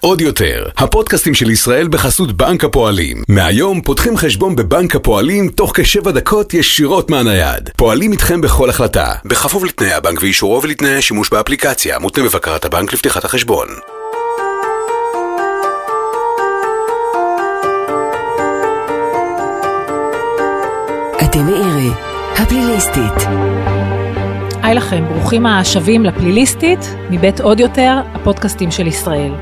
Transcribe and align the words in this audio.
עוד 0.00 0.20
יותר, 0.20 0.68
הפודקאסטים 0.76 1.34
של 1.34 1.50
ישראל 1.50 1.88
בחסות 1.88 2.32
בנק 2.32 2.64
הפועלים. 2.64 3.22
מהיום 3.28 3.80
פותחים 3.80 4.16
חשבון 4.16 4.56
בבנק 4.56 4.96
הפועלים 4.96 5.48
תוך 5.48 5.72
כשבע 5.74 6.10
דקות 6.10 6.54
ישירות 6.54 7.10
מהנייד. 7.10 7.70
פועלים 7.76 8.12
איתכם 8.12 8.40
בכל 8.40 8.70
החלטה, 8.70 9.12
בכפוף 9.24 9.64
לתנאי 9.64 9.92
הבנק 9.92 10.22
ואישורו 10.22 10.62
ולתנאי 10.62 10.96
השימוש 10.96 11.30
באפליקציה, 11.30 11.98
מותנה 11.98 12.24
בבקרת 12.24 12.64
הבנק 12.64 12.92
לפתיחת 12.92 13.24
החשבון. 13.24 13.66
אתם 21.24 21.46
מאירי, 21.46 21.90
הפליליסטית. 22.36 23.28
היי 24.70 24.76
לכם, 24.76 25.04
ברוכים 25.08 25.46
השבים 25.46 26.04
לפליליסטית 26.04 26.78
מבית 27.10 27.40
עוד 27.40 27.60
יותר, 27.60 28.00
הפודקאסטים 28.14 28.70
של 28.70 28.86
ישראל. 28.86 29.32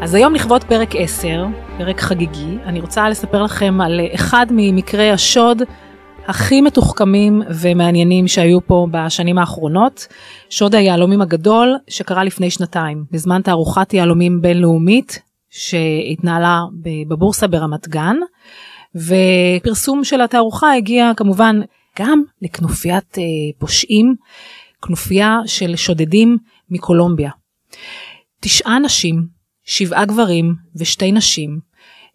אז 0.00 0.14
היום 0.14 0.34
לכבוד 0.34 0.64
פרק 0.64 0.96
10, 0.96 1.44
פרק 1.78 2.00
חגיגי, 2.00 2.58
אני 2.64 2.80
רוצה 2.80 3.08
לספר 3.08 3.42
לכם 3.42 3.80
על 3.80 4.00
אחד 4.14 4.46
ממקרי 4.50 5.10
השוד 5.10 5.62
הכי 6.26 6.60
מתוחכמים 6.60 7.42
ומעניינים 7.60 8.28
שהיו 8.28 8.66
פה 8.66 8.86
בשנים 8.90 9.38
האחרונות, 9.38 10.06
שוד 10.50 10.74
היהלומים 10.74 11.22
הגדול 11.22 11.76
שקרה 11.88 12.24
לפני 12.24 12.50
שנתיים, 12.50 13.04
בזמן 13.10 13.42
תערוכת 13.42 13.94
יהלומים 13.94 14.42
בינלאומית 14.42 15.22
שהתנהלה 15.50 16.60
בבורסה 17.08 17.46
ברמת 17.46 17.88
גן, 17.88 18.16
ופרסום 18.96 20.04
של 20.04 20.20
התערוכה 20.20 20.74
הגיע 20.74 21.10
כמובן 21.16 21.60
גם 21.98 22.22
לכנופיית 22.42 23.18
אה, 23.18 23.22
פושעים, 23.58 24.14
כנופיה 24.82 25.38
של 25.46 25.76
שודדים 25.76 26.36
מקולומביה. 26.70 27.30
תשעה 28.40 28.78
נשים, 28.78 29.26
שבעה 29.64 30.04
גברים 30.04 30.54
ושתי 30.76 31.12
נשים 31.12 31.60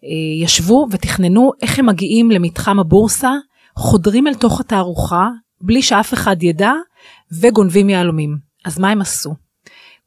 אה, 0.04 0.44
ישבו 0.44 0.86
ותכננו 0.90 1.52
איך 1.62 1.78
הם 1.78 1.86
מגיעים 1.86 2.30
למתחם 2.30 2.78
הבורסה, 2.78 3.32
חודרים 3.76 4.26
אל 4.26 4.34
תוך 4.34 4.60
התערוכה 4.60 5.28
בלי 5.60 5.82
שאף 5.82 6.14
אחד 6.14 6.42
ידע 6.42 6.72
וגונבים 7.40 7.90
יהלומים. 7.90 8.38
אז 8.64 8.78
מה 8.78 8.90
הם 8.90 9.00
עשו? 9.00 9.34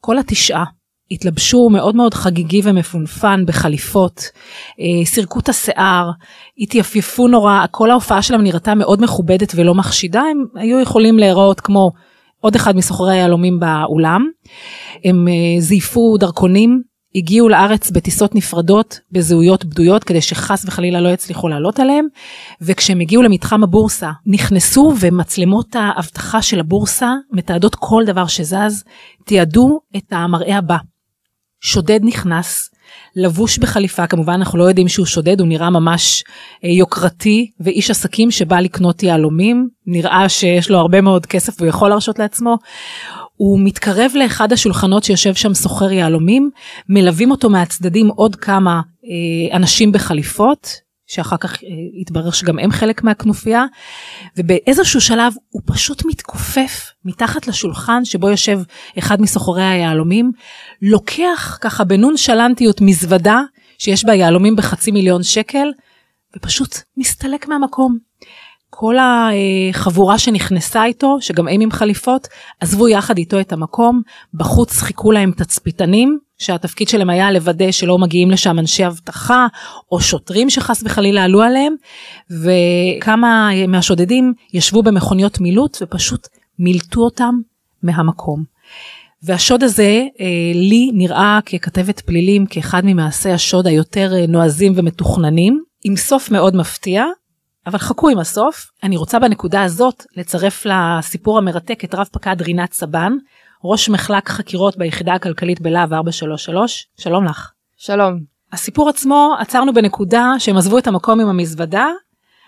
כל 0.00 0.18
התשעה 0.18 0.64
התלבשו 1.10 1.68
מאוד 1.70 1.96
מאוד 1.96 2.14
חגיגי 2.14 2.60
ומפונפן 2.64 3.44
בחליפות, 3.46 4.22
אה, 4.80 5.04
סירקו 5.04 5.38
את 5.38 5.48
השיער, 5.48 6.10
התייפייפו 6.58 7.28
נורא, 7.28 7.64
כל 7.70 7.90
ההופעה 7.90 8.22
שלהם 8.22 8.42
נראתה 8.42 8.74
מאוד 8.74 9.02
מכובדת 9.02 9.52
ולא 9.56 9.74
מחשידה, 9.74 10.20
הם 10.20 10.44
היו 10.54 10.80
יכולים 10.80 11.18
להיראות 11.18 11.60
כמו 11.60 11.90
עוד 12.42 12.54
אחד 12.54 12.76
מסוחרי 12.76 13.12
היהלומים 13.12 13.60
באולם. 13.60 14.26
הם 15.04 15.28
אה, 15.28 15.60
זייפו 15.60 16.16
דרכונים, 16.18 16.82
הגיעו 17.14 17.48
לארץ 17.48 17.90
בטיסות 17.90 18.34
נפרדות 18.34 19.00
בזהויות 19.12 19.64
בדויות 19.64 20.04
כדי 20.04 20.20
שחס 20.20 20.64
וחלילה 20.64 21.00
לא 21.00 21.08
יצליחו 21.08 21.48
לעלות 21.48 21.80
עליהם 21.80 22.06
וכשהם 22.60 23.00
הגיעו 23.00 23.22
למתחם 23.22 23.64
הבורסה 23.64 24.10
נכנסו 24.26 24.94
ומצלמות 25.00 25.76
האבטחה 25.76 26.42
של 26.42 26.60
הבורסה 26.60 27.10
מתעדות 27.32 27.74
כל 27.74 28.02
דבר 28.06 28.26
שזז 28.26 28.84
תיעדו 29.24 29.80
את 29.96 30.12
המראה 30.12 30.58
הבא. 30.58 30.76
שודד 31.60 32.00
נכנס 32.02 32.70
לבוש 33.16 33.58
בחליפה 33.58 34.06
כמובן 34.06 34.32
אנחנו 34.32 34.58
לא 34.58 34.64
יודעים 34.64 34.88
שהוא 34.88 35.06
שודד 35.06 35.40
הוא 35.40 35.48
נראה 35.48 35.70
ממש 35.70 36.24
אה, 36.64 36.68
יוקרתי 36.68 37.50
ואיש 37.60 37.90
עסקים 37.90 38.30
שבא 38.30 38.60
לקנות 38.60 39.02
יהלומים 39.02 39.68
נראה 39.86 40.28
שיש 40.28 40.70
לו 40.70 40.78
הרבה 40.78 41.00
מאוד 41.00 41.26
כסף 41.26 41.54
והוא 41.58 41.68
יכול 41.68 41.88
להרשות 41.88 42.18
לעצמו. 42.18 42.58
הוא 43.36 43.60
מתקרב 43.62 44.10
לאחד 44.14 44.52
השולחנות 44.52 45.04
שיושב 45.04 45.34
שם 45.34 45.54
סוחר 45.54 45.92
יהלומים 45.92 46.50
מלווים 46.88 47.30
אותו 47.30 47.50
מהצדדים 47.50 48.08
עוד 48.08 48.36
כמה 48.36 48.80
אה, 49.04 49.56
אנשים 49.56 49.92
בחליפות 49.92 50.68
שאחר 51.12 51.36
כך 51.36 51.64
אה, 51.64 51.68
התברר 52.00 52.30
שגם 52.30 52.58
הם 52.58 52.70
חלק 52.70 53.04
מהכנופיה 53.04 53.64
ובאיזשהו 54.36 55.00
שלב 55.00 55.32
הוא 55.48 55.62
פשוט 55.66 56.04
מתכופף 56.04 56.90
מתחת 57.04 57.46
לשולחן 57.46 58.04
שבו 58.04 58.30
יושב 58.30 58.58
אחד 58.98 59.22
מסוחרי 59.22 59.64
היהלומים 59.64 60.32
לוקח 60.82 61.58
ככה 61.60 61.84
בנונשלנטיות 61.84 62.80
מזוודה 62.80 63.40
שיש 63.78 64.04
בה 64.04 64.14
יהלומים 64.14 64.56
בחצי 64.56 64.90
מיליון 64.90 65.22
שקל 65.22 65.68
ופשוט 66.36 66.78
מסתלק 66.96 67.48
מהמקום. 67.48 67.98
כל 68.74 68.96
החבורה 69.00 70.18
שנכנסה 70.18 70.84
איתו, 70.84 71.16
שגם 71.20 71.48
הם 71.48 71.60
עם 71.60 71.70
חליפות, 71.70 72.28
עזבו 72.60 72.88
יחד 72.88 73.18
איתו 73.18 73.40
את 73.40 73.52
המקום, 73.52 74.02
בחוץ 74.34 74.78
חיכו 74.78 75.12
להם 75.12 75.32
תצפיתנים, 75.36 76.18
שהתפקיד 76.38 76.88
שלהם 76.88 77.10
היה 77.10 77.30
לוודא 77.30 77.70
שלא 77.70 77.98
מגיעים 77.98 78.30
לשם 78.30 78.58
אנשי 78.58 78.86
אבטחה, 78.86 79.46
או 79.92 80.00
שוטרים 80.00 80.50
שחס 80.50 80.82
וחלילה 80.84 81.24
עלו 81.24 81.42
עליהם, 81.42 81.74
וכמה 82.30 83.50
מהשודדים 83.68 84.32
ישבו 84.54 84.82
במכוניות 84.82 85.40
מילוט 85.40 85.78
ופשוט 85.82 86.28
מילטו 86.58 87.00
אותם 87.00 87.34
מהמקום. 87.82 88.44
והשוד 89.22 89.62
הזה 89.62 90.02
אה, 90.20 90.26
לי 90.54 90.90
נראה 90.94 91.38
ככתבת 91.46 92.00
פלילים 92.00 92.46
כאחד 92.46 92.82
ממעשי 92.84 93.30
השוד 93.30 93.66
היותר 93.66 94.12
אה, 94.14 94.26
נועזים 94.26 94.72
ומתוכננים, 94.76 95.62
עם 95.84 95.96
סוף 95.96 96.30
מאוד 96.30 96.56
מפתיע, 96.56 97.04
אבל 97.66 97.78
חכו 97.78 98.08
עם 98.08 98.18
הסוף, 98.18 98.70
אני 98.82 98.96
רוצה 98.96 99.18
בנקודה 99.18 99.62
הזאת 99.62 100.06
לצרף 100.16 100.66
לסיפור 100.66 101.38
המרתק 101.38 101.84
את 101.84 101.94
רב 101.94 102.06
פקד 102.12 102.42
רינת 102.42 102.72
סבן, 102.72 103.12
ראש 103.64 103.88
מחלק 103.88 104.28
חקירות 104.28 104.76
ביחידה 104.76 105.14
הכלכלית 105.14 105.60
בלהב 105.60 105.92
433, 105.92 106.86
שלום 106.98 107.24
לך. 107.24 107.50
שלום. 107.76 108.20
הסיפור 108.52 108.88
עצמו 108.88 109.34
עצרנו 109.38 109.72
בנקודה 109.74 110.32
שהם 110.38 110.56
עזבו 110.56 110.78
את 110.78 110.86
המקום 110.86 111.20
עם 111.20 111.28
המזוודה, 111.28 111.86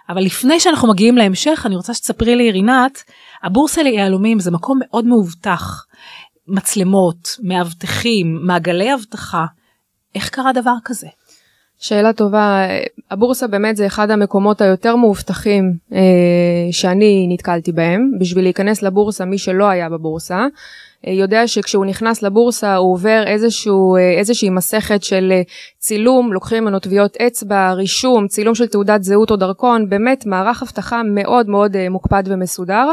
אבל 0.09 0.23
לפני 0.23 0.61
שאנחנו 0.61 0.89
מגיעים 0.89 1.17
להמשך 1.17 1.63
אני 1.67 1.77
רוצה 1.77 1.95
שתספרי 1.95 2.37
לי 2.37 2.51
רינת, 2.51 3.05
הבורסה 3.43 3.83
ליהלומים 3.83 4.41
זה 4.41 4.51
מקום 4.51 4.79
מאוד 4.83 5.05
מאובטח, 5.05 5.87
מצלמות, 6.49 7.37
מאבטחים, 7.43 8.39
מעגלי 8.43 8.95
אבטחה, 8.95 9.45
איך 10.15 10.29
קרה 10.29 10.53
דבר 10.53 10.75
כזה? 10.85 11.07
שאלה 11.85 12.13
טובה, 12.13 12.67
הבורסה 13.11 13.47
באמת 13.47 13.77
זה 13.77 13.87
אחד 13.87 14.11
המקומות 14.11 14.61
היותר 14.61 14.97
מאובטחים 14.97 15.73
אה, 15.93 15.99
שאני 16.71 17.27
נתקלתי 17.29 17.73
בהם. 17.73 18.11
בשביל 18.21 18.45
להיכנס 18.45 18.83
לבורסה, 18.83 19.25
מי 19.25 19.39
שלא 19.39 19.69
היה 19.69 19.89
בבורסה, 19.89 20.47
אה, 21.07 21.13
יודע 21.13 21.47
שכשהוא 21.47 21.87
נכנס 21.87 22.23
לבורסה 22.23 22.77
הוא 22.77 22.93
עובר 22.93 23.25
איזשהו, 23.27 23.97
אה, 23.97 24.11
איזושהי 24.19 24.51
מסכת 24.51 25.05
של 25.05 25.33
אה, 25.33 25.43
צילום, 25.79 26.33
לוקחים 26.33 26.63
ממנו 26.63 26.79
טביעות 26.79 27.17
אצבע, 27.17 27.73
רישום, 27.73 28.29
צילום 28.29 28.55
של 28.55 28.67
תעודת 28.67 29.03
זהות 29.03 29.31
או 29.31 29.37
דרכון, 29.37 29.89
באמת 29.89 30.27
מערך 30.27 30.63
אבטחה 30.63 31.03
מאוד 31.03 31.49
מאוד 31.49 31.77
אה, 31.77 31.89
מוקפד 31.89 32.23
ומסודר. 32.27 32.91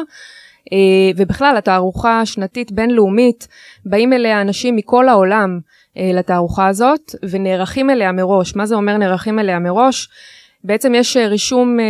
אה, 0.74 1.12
ובכלל 1.16 1.58
התערוכה 1.58 2.22
השנתית 2.22 2.72
בינלאומית, 2.72 3.48
באים 3.86 4.14
אליה 4.14 4.42
אנשים 4.42 4.76
מכל 4.76 5.10
העולם. 5.10 5.60
אה, 5.98 6.12
לתערוכה 6.14 6.68
הזאת 6.68 7.16
ונערכים 7.30 7.90
אליה 7.90 8.12
מראש. 8.12 8.56
מה 8.56 8.66
זה 8.66 8.76
אומר 8.76 8.98
נערכים 8.98 9.40
אליה 9.40 9.60
מראש? 9.60 10.10
בעצם 10.64 10.96
יש 10.96 11.18
אה, 11.18 11.28
רישום, 11.28 11.80
אה, 11.80 11.86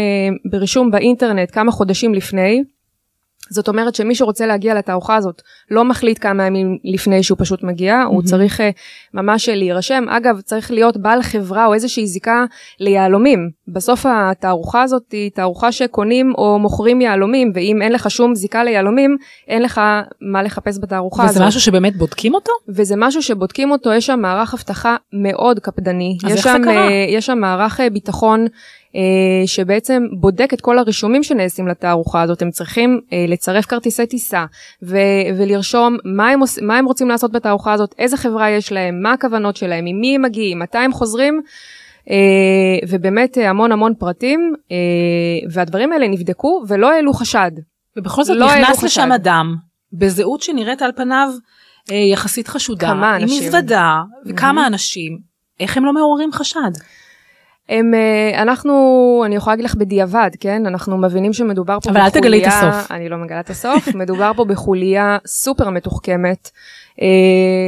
ברישום 0.51 0.91
באינטרנט 0.91 1.49
כמה 1.51 1.71
חודשים 1.71 2.13
לפני, 2.13 2.63
זאת 3.49 3.67
אומרת 3.67 3.95
שמי 3.95 4.15
שרוצה 4.15 4.45
להגיע 4.45 4.73
לתערוכה 4.73 5.15
הזאת 5.15 5.41
לא 5.71 5.85
מחליט 5.85 6.17
כמה 6.21 6.45
ימים 6.45 6.77
לפני 6.83 7.23
שהוא 7.23 7.37
פשוט 7.39 7.63
מגיע, 7.63 8.03
mm-hmm. 8.03 8.07
הוא 8.07 8.23
צריך 8.23 8.59
uh, 8.59 8.63
ממש 9.13 9.49
להירשם. 9.49 10.03
אגב, 10.09 10.41
צריך 10.41 10.71
להיות 10.71 10.97
בעל 10.97 11.21
חברה 11.21 11.65
או 11.65 11.73
איזושהי 11.73 12.07
זיקה 12.07 12.45
ליהלומים. 12.79 13.49
בסוף 13.67 14.05
התערוכה 14.09 14.81
הזאת 14.81 15.11
היא 15.11 15.31
תערוכה 15.31 15.71
שקונים 15.71 16.33
או 16.37 16.59
מוכרים 16.59 17.01
יהלומים, 17.01 17.51
ואם 17.55 17.81
אין 17.81 17.91
לך 17.91 18.11
שום 18.11 18.35
זיקה 18.35 18.63
ליהלומים, 18.63 19.17
אין 19.47 19.61
לך 19.61 19.81
מה 20.21 20.43
לחפש 20.43 20.79
בתערוכה 20.81 21.23
וזה 21.23 21.29
הזאת. 21.29 21.41
וזה 21.41 21.47
משהו 21.47 21.61
שבאמת 21.61 21.95
בודקים 21.95 22.33
אותו? 22.33 22.51
וזה 22.69 22.95
משהו 22.97 23.21
שבודקים 23.21 23.71
אותו, 23.71 23.93
יש 23.93 24.05
שם 24.05 24.19
מערך 24.19 24.53
אבטחה 24.53 24.95
מאוד 25.13 25.59
קפדני. 25.59 26.17
אז 26.25 26.31
איך 26.31 26.43
שם, 26.43 26.61
זה 26.63 26.69
קרה? 26.69 26.87
Uh, 26.87 26.91
יש 27.09 27.25
שם 27.25 27.37
מערך 27.37 27.79
uh, 27.79 27.83
ביטחון. 27.93 28.47
אה, 28.95 29.01
שבעצם 29.47 30.03
בודק 30.19 30.53
את 30.53 30.61
כל 30.61 30.77
הרישומים 30.79 31.23
שנעשים 31.23 31.67
לתערוכה 31.67 32.21
הזאת, 32.21 32.41
הם 32.41 32.51
צריכים 32.51 32.99
אה, 33.13 33.25
לצרף 33.27 33.65
כרטיסי 33.65 34.05
טיסה 34.05 34.45
ו- 34.83 34.97
ולרשום 35.37 35.97
מה 36.05 36.29
הם, 36.29 36.39
עוש- 36.39 36.59
מה 36.61 36.77
הם 36.77 36.85
רוצים 36.85 37.09
לעשות 37.09 37.31
בתערוכה 37.31 37.73
הזאת, 37.73 37.95
איזה 37.99 38.17
חברה 38.17 38.49
יש 38.49 38.71
להם, 38.71 39.01
מה 39.01 39.13
הכוונות 39.13 39.55
שלהם, 39.55 39.85
עם 39.85 39.99
מי 39.99 40.15
הם 40.15 40.21
מגיעים, 40.21 40.59
מתי 40.59 40.77
הם 40.77 40.91
חוזרים. 40.93 41.41
אה, 42.09 42.15
ובאמת 42.89 43.37
אה, 43.37 43.49
המון 43.49 43.71
המון 43.71 43.93
פרטים 43.99 44.53
אה, 44.71 44.77
והדברים 45.51 45.91
האלה 45.91 46.07
נבדקו 46.07 46.63
ולא 46.67 46.91
העלו 46.91 47.13
חשד. 47.13 47.51
ובכל 47.97 48.23
זאת 48.23 48.37
לא 48.37 48.45
נכנס 48.45 48.77
חשד. 48.77 48.85
לשם 48.85 49.11
אדם 49.11 49.55
בזהות 49.93 50.41
שנראית 50.41 50.81
על 50.81 50.91
פניו 50.95 51.29
אה, 51.91 51.95
יחסית 51.95 52.47
חשודה, 52.47 52.87
כמה 52.87 53.15
עם 53.15 53.21
אנשים. 53.21 53.47
מזוודה 53.47 53.95
וכמה 54.25 54.67
אנשים, 54.67 55.19
איך 55.59 55.77
הם 55.77 55.85
לא 55.85 55.93
מעוררים 55.93 56.31
חשד? 56.31 56.71
הם, 57.71 57.93
אה, 57.93 58.41
אנחנו, 58.41 59.23
אני 59.25 59.35
יכולה 59.35 59.53
להגיד 59.53 59.65
לך 59.65 59.75
בדיעבד, 59.75 60.29
כן? 60.39 60.65
אנחנו 60.65 60.97
מבינים 60.97 61.33
שמדובר 61.33 61.79
פה 61.79 61.89
אבל 61.89 61.99
בחוליה... 61.99 62.05
אל 62.05 62.21
תגלי 62.21 62.43
את 62.43 62.47
הסוף. 62.47 62.91
אני 62.91 63.09
לא 63.09 63.17
מגלה 63.17 63.39
את 63.39 63.49
הסוף. 63.49 63.87
מדובר 64.01 64.31
פה 64.35 64.45
בחוליה 64.45 65.17
סופר 65.25 65.69
מתוחכמת, 65.69 66.49
אה, 67.01 67.07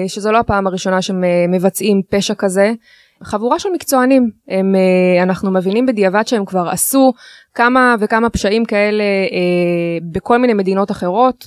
שזו 0.08 0.32
לא 0.32 0.38
הפעם 0.38 0.68
הראשונה 0.68 1.02
שמבצעים 1.02 2.02
פשע 2.10 2.34
כזה. 2.34 2.74
חבורה 3.24 3.60
של 3.60 3.70
מקצוענים, 3.70 4.30
הם, 4.50 4.76
אה, 4.76 5.24
אנחנו 5.24 5.52
מבינים 5.52 5.86
בדיעבד 5.86 6.28
שהם 6.28 6.46
כבר 6.46 6.70
עשו 6.70 7.14
כמה 7.54 7.96
וכמה 8.00 8.30
פשעים 8.30 8.66
כאלה 8.66 9.04
בכל 10.12 10.38
מיני 10.38 10.54
מדינות 10.54 10.92
אחרות. 10.92 11.46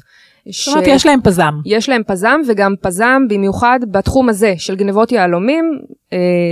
זאת 0.50 0.74
אומרת, 0.74 0.86
יש 0.86 1.06
להם 1.06 1.20
פזם. 1.24 1.54
יש 1.64 1.88
להם 1.88 2.02
פזם 2.06 2.40
וגם 2.48 2.74
פזם 2.80 3.22
במיוחד 3.28 3.80
בתחום 3.90 4.28
הזה 4.28 4.54
של 4.58 4.76
גנבות 4.76 5.12
יהלומים, 5.12 5.78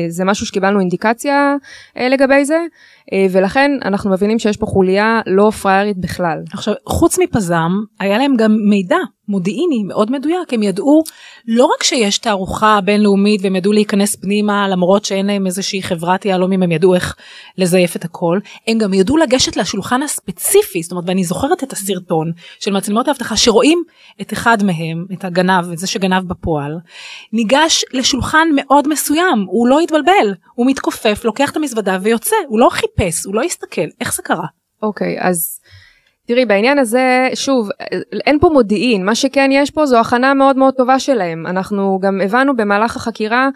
זה 0.08 0.24
משהו 0.24 0.46
שקיבלנו 0.46 0.80
אינדיקציה 0.80 1.56
אה, 1.98 2.08
לגבי 2.08 2.44
זה, 2.44 2.58
אה, 3.12 3.26
ולכן 3.30 3.70
אנחנו 3.84 4.10
מבינים 4.10 4.38
שיש 4.38 4.56
פה 4.56 4.66
חוליה 4.66 5.20
לא 5.26 5.50
פריירית 5.50 5.98
בכלל. 5.98 6.38
עכשיו, 6.52 6.74
חוץ 6.86 7.18
מפזם, 7.18 7.70
היה 8.00 8.18
להם 8.18 8.36
גם 8.36 8.56
מידע 8.68 8.96
מודיעיני 9.28 9.82
מאוד 9.88 10.12
מדויק, 10.12 10.52
הם 10.52 10.62
ידעו 10.62 11.02
לא 11.48 11.64
רק 11.64 11.82
שיש 11.82 12.18
תערוכה 12.18 12.80
בינלאומית 12.84 13.40
והם 13.42 13.56
ידעו 13.56 13.72
להיכנס 13.72 14.16
פנימה 14.16 14.68
למרות 14.68 15.04
שאין 15.04 15.26
להם 15.26 15.46
איזושהי 15.46 15.82
חברת 15.82 16.24
יהלומים, 16.24 16.62
הם 16.62 16.72
ידעו 16.72 16.94
איך 16.94 17.16
לזייף 17.58 17.96
את 17.96 18.04
הכל, 18.04 18.38
הם 18.68 18.78
גם 18.78 18.94
ידעו 18.94 19.16
לגשת 19.16 19.56
לשולחן 19.56 20.02
הספציפי, 20.02 20.82
זאת 20.82 20.92
אומרת, 20.92 21.04
ואני 21.06 21.24
זוכרת 21.24 21.64
את 21.64 21.72
הסרטון 21.72 22.32
של 22.60 22.72
מצלמות 22.72 23.08
האבטחה 23.08 23.36
שרואים 23.36 23.82
את 24.20 24.32
אחד 24.32 24.58
מהם, 24.62 25.06
את 25.12 25.24
הגנב, 25.24 25.72
את 25.72 25.78
זה 25.78 25.86
שגנב 25.86 26.28
בפועל, 26.28 26.78
ניגש 27.32 27.84
לשולחן 27.92 28.48
מאוד 28.54 28.88
מסוים, 28.88 29.43
הוא 29.48 29.68
לא 29.68 29.80
התבלבל, 29.80 30.34
הוא 30.54 30.66
מתכופף, 30.66 31.24
לוקח 31.24 31.50
את 31.50 31.56
המזוודה 31.56 31.98
ויוצא, 32.02 32.36
הוא 32.48 32.58
לא 32.58 32.68
חיפש, 32.70 33.24
הוא 33.24 33.34
לא 33.34 33.42
הסתכל, 33.42 33.86
איך 34.00 34.14
זה 34.14 34.22
קרה? 34.22 34.46
אוקיי, 34.82 35.18
okay, 35.18 35.26
אז 35.26 35.60
תראי, 36.26 36.44
בעניין 36.44 36.78
הזה, 36.78 37.28
שוב, 37.34 37.68
אין 38.26 38.38
פה 38.40 38.48
מודיעין, 38.48 39.04
מה 39.04 39.14
שכן 39.14 39.50
יש 39.52 39.70
פה 39.70 39.86
זו 39.86 40.00
הכנה 40.00 40.34
מאוד 40.34 40.56
מאוד 40.56 40.74
טובה 40.74 40.98
שלהם. 40.98 41.46
אנחנו 41.46 41.98
גם 42.02 42.20
הבנו 42.20 42.56
במהלך 42.56 42.96
החקירה 42.96 43.48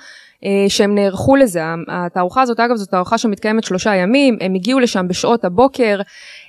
שהם 0.68 0.94
נערכו 0.94 1.36
לזה. 1.36 1.62
התערוכה 1.88 2.42
הזאת, 2.42 2.60
אגב, 2.60 2.76
זו 2.76 2.86
תערוכה 2.86 3.18
שמתקיימת 3.18 3.64
שלושה 3.64 3.94
ימים, 3.94 4.36
הם 4.40 4.54
הגיעו 4.54 4.80
לשם 4.80 5.08
בשעות 5.08 5.44
הבוקר, 5.44 6.00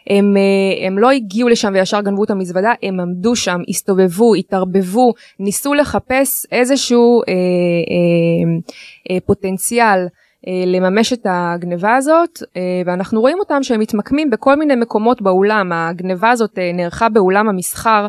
הם, 0.09 0.37
אה, 0.37 0.87
הם 0.87 0.99
לא 0.99 1.11
הגיעו 1.11 1.49
לשם 1.49 1.71
וישר 1.73 2.01
גנבו 2.01 2.23
את 2.23 2.29
המזוודה, 2.29 2.73
הם 2.83 2.99
עמדו 2.99 3.35
שם, 3.35 3.61
הסתובבו, 3.69 4.35
התערבבו, 4.35 5.13
ניסו 5.39 5.73
לחפש 5.73 6.45
איזשהו 6.51 7.21
אה, 7.27 7.33
אה, 7.33 8.59
אה, 9.11 9.19
פוטנציאל. 9.25 10.07
אה, 10.47 10.63
לממש 10.65 11.13
את 11.13 11.25
הגניבה 11.29 11.95
הזאת 11.95 12.39
אה, 12.57 12.81
ואנחנו 12.85 13.21
רואים 13.21 13.39
אותם 13.39 13.63
שהם 13.63 13.79
מתמקמים 13.79 14.29
בכל 14.29 14.55
מיני 14.55 14.75
מקומות 14.75 15.21
באולם 15.21 15.71
הגניבה 15.71 16.29
הזאת 16.29 16.59
אה, 16.59 16.71
נערכה 16.73 17.09
באולם 17.09 17.49
המסחר 17.49 18.07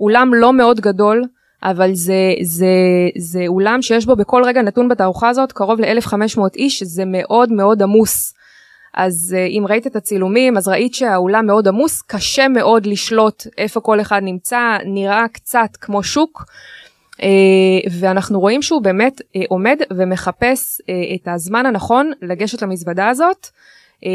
אולם 0.00 0.34
לא 0.34 0.52
מאוד 0.52 0.80
גדול 0.80 1.22
אבל 1.62 1.94
זה, 1.94 2.34
זה, 2.42 2.66
זה 3.18 3.44
אולם 3.46 3.82
שיש 3.82 4.06
בו 4.06 4.16
בכל 4.16 4.42
רגע 4.44 4.62
נתון 4.62 4.88
בתערוכה 4.88 5.28
הזאת 5.28 5.52
קרוב 5.52 5.80
ל-1500 5.80 6.40
איש 6.56 6.82
זה 6.82 7.04
מאוד 7.06 7.52
מאוד 7.52 7.82
עמוס. 7.82 8.32
אז 8.94 9.36
אם 9.48 9.64
ראית 9.68 9.86
את 9.86 9.96
הצילומים 9.96 10.56
אז 10.56 10.68
ראית 10.68 10.94
שהאולם 10.94 11.46
מאוד 11.46 11.68
עמוס 11.68 12.02
קשה 12.02 12.48
מאוד 12.48 12.86
לשלוט 12.86 13.46
איפה 13.58 13.80
כל 13.80 14.00
אחד 14.00 14.20
נמצא 14.22 14.76
נראה 14.84 15.28
קצת 15.32 15.68
כמו 15.80 16.02
שוק. 16.02 16.44
אה, 17.22 17.28
ואנחנו 18.00 18.40
רואים 18.40 18.62
שהוא 18.62 18.82
באמת 18.82 19.20
אה, 19.36 19.42
עומד 19.48 19.76
ומחפש 19.96 20.80
אה, 20.88 20.94
את 21.14 21.28
הזמן 21.28 21.66
הנכון 21.66 22.12
לגשת 22.22 22.62
למזוודה 22.62 23.08
הזאת. 23.08 23.46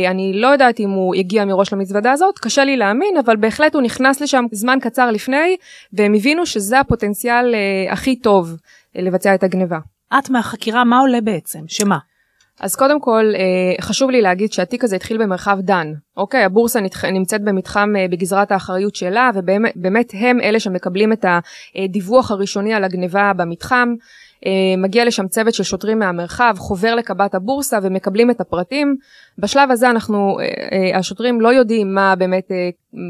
אני 0.09 0.31
לא 0.35 0.47
יודעת 0.47 0.79
אם 0.79 0.89
הוא 0.89 1.15
הגיע 1.15 1.45
מראש 1.45 1.73
למזוודה 1.73 2.11
הזאת, 2.11 2.39
קשה 2.39 2.63
לי 2.63 2.77
להאמין, 2.77 3.17
אבל 3.17 3.35
בהחלט 3.35 3.75
הוא 3.75 3.81
נכנס 3.81 4.21
לשם 4.21 4.45
זמן 4.51 4.77
קצר 4.81 5.11
לפני, 5.11 5.57
והם 5.93 6.13
הבינו 6.13 6.45
שזה 6.45 6.79
הפוטנציאל 6.79 7.55
הכי 7.89 8.15
טוב 8.15 8.55
לבצע 8.95 9.35
את 9.35 9.43
הגניבה. 9.43 9.79
את 10.19 10.29
מהחקירה, 10.29 10.83
מה 10.83 10.99
עולה 10.99 11.21
בעצם? 11.21 11.59
שמה? 11.67 11.97
אז 12.59 12.75
קודם 12.75 13.01
כל 13.01 13.31
אה, 13.35 13.81
חשוב 13.81 14.09
לי 14.09 14.21
להגיד 14.21 14.53
שהתיק 14.53 14.83
הזה 14.83 14.95
התחיל 14.95 15.17
במרחב 15.17 15.57
דן, 15.61 15.93
אוקיי? 16.17 16.43
הבורסה 16.43 16.79
נמצאת 17.13 17.43
במתחם 17.43 17.93
אה, 17.97 18.05
בגזרת 18.07 18.51
האחריות 18.51 18.95
שלה 18.95 19.29
ובאמת 19.35 20.11
הם 20.13 20.41
אלה 20.41 20.59
שמקבלים 20.59 21.13
את 21.13 21.25
הדיווח 21.75 22.31
הראשוני 22.31 22.73
על 22.73 22.83
הגניבה 22.83 23.31
במתחם. 23.37 23.93
אה, 24.45 24.51
מגיע 24.77 25.05
לשם 25.05 25.27
צוות 25.27 25.53
של 25.53 25.63
שוטרים 25.63 25.99
מהמרחב, 25.99 26.55
חובר 26.57 26.95
לקב"ט 26.95 27.35
הבורסה 27.35 27.79
ומקבלים 27.83 28.31
את 28.31 28.41
הפרטים. 28.41 28.95
בשלב 29.37 29.71
הזה 29.71 29.89
אנחנו, 29.89 30.37
השוטרים 30.95 31.41
לא 31.41 31.53
יודעים 31.53 31.93
מה 31.93 32.15
באמת, 32.15 32.51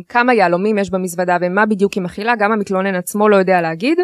כמה 0.10 0.34
יהלומים 0.34 0.78
יש 0.78 0.90
במזוודה 0.90 1.38
ומה 1.42 1.66
בדיוק 1.66 1.94
היא 1.94 2.04
מכילה, 2.04 2.36
גם 2.36 2.52
המתלונן 2.52 2.96
עצמו 2.96 3.30
לא 3.30 3.36
יודע 3.36 3.62
להגיד. 3.62 4.00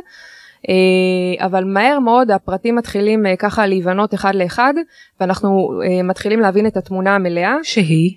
אה, 0.70 1.46
אבל 1.46 1.64
מהר 1.64 2.00
מאוד 2.00 2.32
הפרטים 2.32 2.76
מתחילים 2.76 3.26
אה, 3.26 3.36
ככה 3.36 3.68
להיבנות 3.68 4.14
אחד 4.14 4.36
לאחד 4.36 4.74
ואנחנו 5.20 5.82
אה, 5.84 6.04
מתחילים 6.04 6.40
להבין 6.40 6.68
את 6.68 6.78
התמונה 6.78 7.16
המלאה. 7.16 7.56
שהיא? 7.64 8.12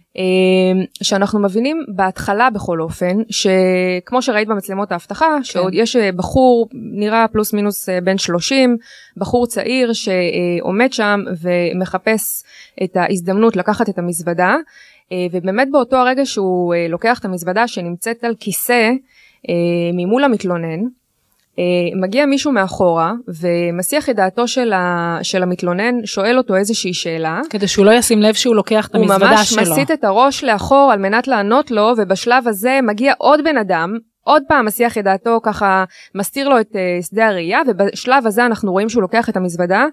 שאנחנו 1.02 1.42
מבינים 1.42 1.84
בהתחלה 1.96 2.50
בכל 2.50 2.80
אופן 2.80 3.16
שכמו 3.30 4.22
שראית 4.22 4.48
במצלמות 4.48 4.92
האבטחה 4.92 5.26
כן. 5.36 5.44
שעוד 5.44 5.74
יש 5.74 5.96
בחור 5.96 6.68
נראה 6.72 7.28
פלוס 7.28 7.52
מינוס 7.52 7.88
בן 8.04 8.18
30 8.18 8.76
בחור 9.16 9.46
צעיר 9.46 9.92
שעומד 9.92 10.92
שם 10.92 11.20
ומחפש 11.40 12.42
את 12.84 12.96
ההזדמנות 12.96 13.56
לקחת 13.56 13.88
את 13.88 13.98
המזוודה 13.98 14.56
ובאמת 15.32 15.68
באותו 15.70 15.96
הרגע 15.96 16.26
שהוא 16.26 16.74
לוקח 16.88 17.18
את 17.18 17.24
המזוודה 17.24 17.68
שנמצאת 17.68 18.24
על 18.24 18.34
כיסא 18.40 18.90
ממול 19.94 20.24
המתלונן 20.24 20.80
מגיע 22.00 22.26
מישהו 22.26 22.52
מאחורה 22.52 23.12
ומסיח 23.40 24.10
את 24.10 24.16
דעתו 24.16 24.48
של, 24.48 24.72
ה, 24.72 25.18
של 25.22 25.42
המתלונן, 25.42 25.94
שואל 26.04 26.38
אותו 26.38 26.56
איזושהי 26.56 26.94
שאלה. 26.94 27.40
כדי 27.50 27.68
שהוא 27.68 27.86
לא 27.86 27.90
ישים 27.90 28.22
לב 28.22 28.34
שהוא 28.34 28.54
לוקח 28.54 28.86
את 28.86 28.94
המזוודה 28.94 29.44
שלו. 29.44 29.60
הוא 29.60 29.66
ממש 29.66 29.70
מסיט 29.78 29.90
את 29.90 30.04
הראש 30.04 30.44
לאחור 30.44 30.90
על 30.92 30.98
מנת 30.98 31.28
לענות 31.28 31.70
לו, 31.70 31.92
ובשלב 31.96 32.48
הזה 32.48 32.80
מגיע 32.82 33.12
עוד 33.18 33.44
בן 33.44 33.56
אדם, 33.56 33.98
עוד 34.24 34.42
פעם 34.48 34.66
מסיח 34.66 34.98
את 34.98 35.04
דעתו 35.04 35.40
ככה 35.42 35.84
מסתיר 36.14 36.48
לו 36.48 36.60
את 36.60 36.72
uh, 36.72 37.06
שדה 37.06 37.28
הראייה 37.28 37.60
ובשלב 37.66 38.26
הזה 38.26 38.46
אנחנו 38.46 38.72
רואים 38.72 38.88
שהוא 38.88 39.02
לוקח 39.02 39.28
את 39.28 39.36
המזוודה 39.36 39.84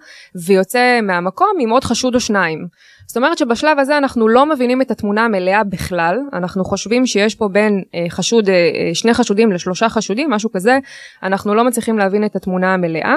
ויוצא 0.46 1.00
מהמקום 1.04 1.58
עם 1.60 1.70
עוד 1.70 1.84
חשוד 1.84 2.16
או 2.16 2.20
שניים. 2.20 2.68
זאת 3.08 3.18
אומרת 3.18 3.38
שבשלב 3.38 3.80
הזה 3.80 3.98
אנחנו 3.98 4.28
לא 4.28 4.46
מבינים 4.46 4.82
את 4.82 4.92
התמונה 4.92 5.26
המלאה 5.26 5.64
בכלל, 5.64 6.20
אנחנו 6.34 6.66
חושבים 6.66 7.06
שיש 7.06 7.36
פה 7.36 7.48
בין 7.48 7.84
uh, 7.86 7.96
חשוד, 8.10 8.48
uh, 8.48 8.52
שני 8.94 9.14
חשודים 9.14 9.52
לשלושה 9.52 9.90
חשודים, 9.90 10.30
משהו 10.30 10.52
כזה, 10.52 10.80
אנחנו 11.24 11.56
לא 11.56 11.64
מצליחים 11.64 11.98
להבין 11.98 12.26
את 12.26 12.36
התמונה 12.36 12.74
המלאה. 12.74 13.16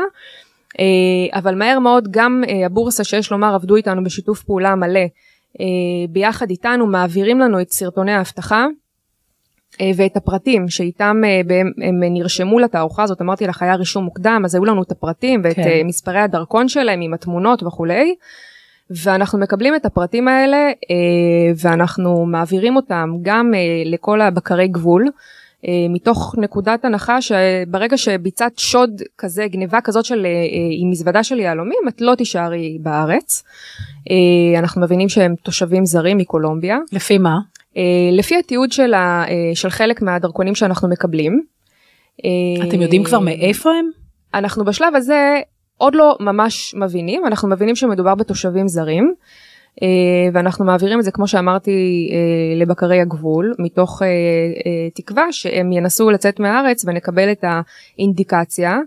Uh, 0.69 1.39
אבל 1.39 1.55
מהר 1.55 1.79
מאוד 1.79 2.09
גם 2.11 2.45
uh, 2.47 2.51
הבורסה 2.67 3.05
שיש 3.05 3.31
לומר 3.31 3.55
עבדו 3.55 3.77
איתנו 3.77 4.05
בשיתוף 4.05 4.43
פעולה 4.43 4.75
מלא 4.75 5.01
uh, 5.05 5.61
ביחד 6.11 6.51
איתנו 6.51 6.87
מעבירים 6.87 7.41
לנו 7.41 7.61
את 7.61 7.73
סרטוני 7.73 8.13
האבטחה 8.13 8.67
ואת 9.97 10.17
הפרטים 10.17 10.69
שאיתם 10.69 11.23
הם 11.83 12.01
נרשמו 12.01 12.59
לתערוכה 12.59 13.03
הזאת 13.03 13.21
אמרתי 13.21 13.47
לך 13.47 13.63
היה 13.63 13.75
רישום 13.75 14.05
מוקדם 14.05 14.43
אז 14.45 14.55
היו 14.55 14.65
לנו 14.65 14.83
את 14.83 14.93
הפרטים 14.93 15.41
ואת 15.45 15.57
כן. 15.57 15.87
מספרי 15.87 16.19
הדרכון 16.19 16.69
שלהם 16.69 17.01
עם 17.01 17.15
התמונות 17.15 17.63
וכולי 17.63 18.15
ואנחנו 18.91 19.39
מקבלים 19.39 19.75
את 19.75 19.87
הפרטים 19.87 20.29
האלה 20.29 20.57
אה, 20.57 21.53
ואנחנו 21.57 22.27
מעבירים 22.27 22.77
אותם 22.77 23.11
גם 23.23 23.55
אה, 23.55 23.83
לכל 23.85 24.21
הבקרי 24.21 24.69
גבול. 24.69 25.09
אה, 25.69 25.73
מתוך 25.91 26.35
נקודת 26.39 26.85
הנחה 26.85 27.23
שברגע 27.23 27.97
שביצעת 27.97 28.59
שוד 28.59 29.03
כזה, 29.19 29.47
גניבה 29.47 29.81
כזאת 29.81 30.05
של, 30.05 30.27
עם 30.81 30.91
מזוודה 30.91 31.25
של 31.25 31.39
יהלומים, 31.39 31.79
את 31.89 32.01
לא 32.01 32.15
תישארי 32.15 32.79
בארץ. 32.81 33.43
אנחנו 34.59 34.81
מבינים 34.83 35.09
שהם 35.09 35.35
תושבים 35.43 35.87
זרים 35.87 36.19
מקולומביה. 36.19 36.79
לפי 36.93 37.19
מה? 37.19 37.39
לפי 38.13 38.37
התיעוד 38.37 38.73
של, 38.73 38.95
ה, 38.95 39.25
של 39.55 39.71
חלק 39.71 40.03
מהדרכונים 40.03 40.55
שאנחנו 40.55 40.89
מקבלים. 40.89 41.43
אתם 42.69 42.83
יודעים 42.83 43.05
כבר 43.05 43.19
מאיפה 43.19 43.71
הם? 43.71 43.91
אנחנו 44.35 44.65
בשלב 44.65 44.95
הזה 44.95 45.41
עוד 45.81 45.95
לא 45.95 46.17
ממש 46.21 46.75
מבינים, 46.75 47.27
אנחנו 47.27 47.49
מבינים 47.49 47.77
שמדובר 47.77 48.15
בתושבים 48.15 48.69
זרים, 48.69 49.15
אה, 49.83 49.89
ואנחנו 50.33 50.65
מעבירים 50.65 50.99
את 50.99 51.05
זה, 51.05 51.11
כמו 51.11 51.27
שאמרתי, 51.27 52.09
אה, 52.13 52.61
לבקרי 52.61 53.01
הגבול, 53.01 53.55
מתוך 53.59 54.03
אה, 54.03 54.09
תקווה 54.95 55.33
שהם 55.33 55.73
ינסו 55.73 56.11
לצאת 56.11 56.41
מהארץ 56.41 56.85
ונקבל 56.85 57.33
את 57.33 57.45
האינדיקציה. 57.45 58.79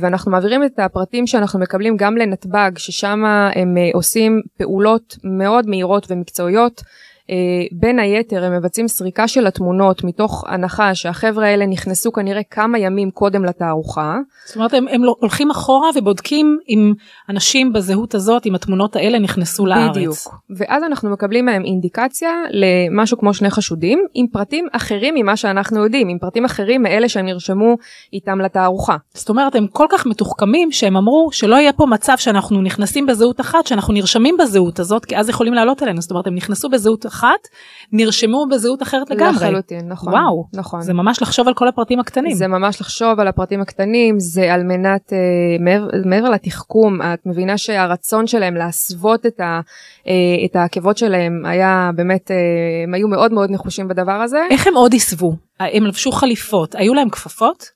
ואנחנו 0.00 0.30
מעבירים 0.30 0.64
את 0.64 0.78
הפרטים 0.78 1.26
שאנחנו 1.26 1.60
מקבלים 1.60 1.96
גם 1.96 2.16
לנתב"ג, 2.16 2.70
ששם 2.76 3.22
הם 3.54 3.74
עושים 3.94 4.40
פעולות 4.58 5.16
מאוד 5.24 5.68
מהירות 5.68 6.06
ומקצועיות. 6.10 6.82
אה, 7.30 7.36
בין 7.72 7.98
היתר 7.98 8.44
הם 8.44 8.56
מבצעים 8.56 8.88
סריקה 8.88 9.28
של 9.28 9.46
התמונות 9.46 10.04
מתוך 10.04 10.44
הנחה 10.48 10.94
שהחבר'ה 10.94 11.46
האלה 11.46 11.66
נכנסו 11.66 12.12
כנראה 12.12 12.42
כמה 12.50 12.78
ימים 12.78 13.10
קודם 13.10 13.44
לתערוכה. 13.44 14.18
זאת 14.46 14.56
אומרת 14.56 14.74
הם, 14.74 14.88
הם 14.88 15.04
לא- 15.04 15.16
הולכים 15.20 15.50
אחורה 15.50 15.90
ובודקים 15.94 16.58
אם 16.68 16.92
אנשים 17.28 17.72
בזהות 17.72 18.14
הזאת, 18.14 18.46
עם 18.46 18.54
התמונות 18.54 18.96
האלה 18.96 19.18
נכנסו 19.18 19.66
לארץ. 19.66 19.96
בדיוק. 19.96 20.16
ואז 20.56 20.82
אנחנו 20.82 21.10
מקבלים 21.10 21.44
מהם 21.44 21.64
אינדיקציה 21.64 22.30
למשהו 22.50 23.18
כמו 23.18 23.34
שני 23.34 23.50
חשודים 23.50 24.06
עם 24.14 24.26
פרטים 24.32 24.66
אחרים 24.72 25.14
ממה 25.14 25.36
שאנחנו 25.36 25.84
יודעים, 25.84 26.08
עם 26.08 26.18
פרטים 26.18 26.44
אחרים 26.44 26.82
מאלה 26.82 27.08
שהם 27.08 27.26
נרשמו 27.26 27.76
איתם 28.12 28.40
לתערוכה. 28.40 28.96
זאת 29.14 29.28
אומרת 29.28 29.54
הם 29.54 29.66
כל 29.66 29.86
כך 29.90 30.06
מתוחכמים 30.06 30.72
שהם 30.72 30.96
אמרו 30.96 31.28
שלא 31.32 31.56
יהיה 31.56 31.72
פה 31.72 31.86
מצב 31.86 32.14
שאנחנו 32.16 32.62
נכנסים 32.62 33.06
בזהות 33.06 33.40
אחת 33.40 33.66
שאנחנו 33.66 33.94
נרשמים 33.94 34.36
בזהות 34.36 34.80
הזאת 34.80 35.04
כי 35.04 35.16
אז 35.16 35.28
יכולים 35.28 35.54
לעלות 35.54 35.82
עלינו 35.82 36.00
זאת 36.00 36.10
אומרת 36.10 36.26
הם 36.26 36.34
נכנסו 36.34 36.68
בזהות 36.68 37.06
אחת 37.14 37.48
נרשמו 37.92 38.46
בזהות 38.50 38.82
אחרת 38.82 39.10
לגמרי. 39.10 39.34
לחלוטין, 39.34 39.88
נכון. 39.88 40.12
וואו, 40.12 40.44
נכון. 40.54 40.82
זה 40.82 40.92
ממש 40.92 41.22
לחשוב 41.22 41.48
על 41.48 41.54
כל 41.54 41.68
הפרטים 41.68 42.00
הקטנים. 42.00 42.34
זה 42.34 42.48
ממש 42.48 42.80
לחשוב 42.80 43.20
על 43.20 43.28
הפרטים 43.28 43.60
הקטנים, 43.60 44.20
זה 44.20 44.54
על 44.54 44.62
מנת, 44.62 45.12
אה, 45.12 45.18
מעבר, 45.60 45.88
מעבר 46.04 46.30
לתחכום, 46.30 47.02
את 47.02 47.26
מבינה 47.26 47.58
שהרצון 47.58 48.26
שלהם 48.26 48.54
להסוות 48.54 49.26
את, 49.26 49.40
ה, 49.40 49.60
אה, 50.06 50.12
את 50.44 50.56
העקבות 50.56 50.98
שלהם 50.98 51.42
היה 51.46 51.90
באמת, 51.96 52.30
אה, 52.30 52.36
הם 52.84 52.94
היו 52.94 53.08
מאוד 53.08 53.32
מאוד 53.32 53.50
נחושים 53.50 53.88
בדבר 53.88 54.12
הזה. 54.12 54.38
איך 54.50 54.66
הם 54.66 54.74
עוד 54.74 54.94
הסבו? 54.94 55.32
הם 55.60 55.86
לבשו 55.86 56.12
חליפות, 56.12 56.74
היו 56.74 56.94
להם 56.94 57.10
כפפות? 57.10 57.74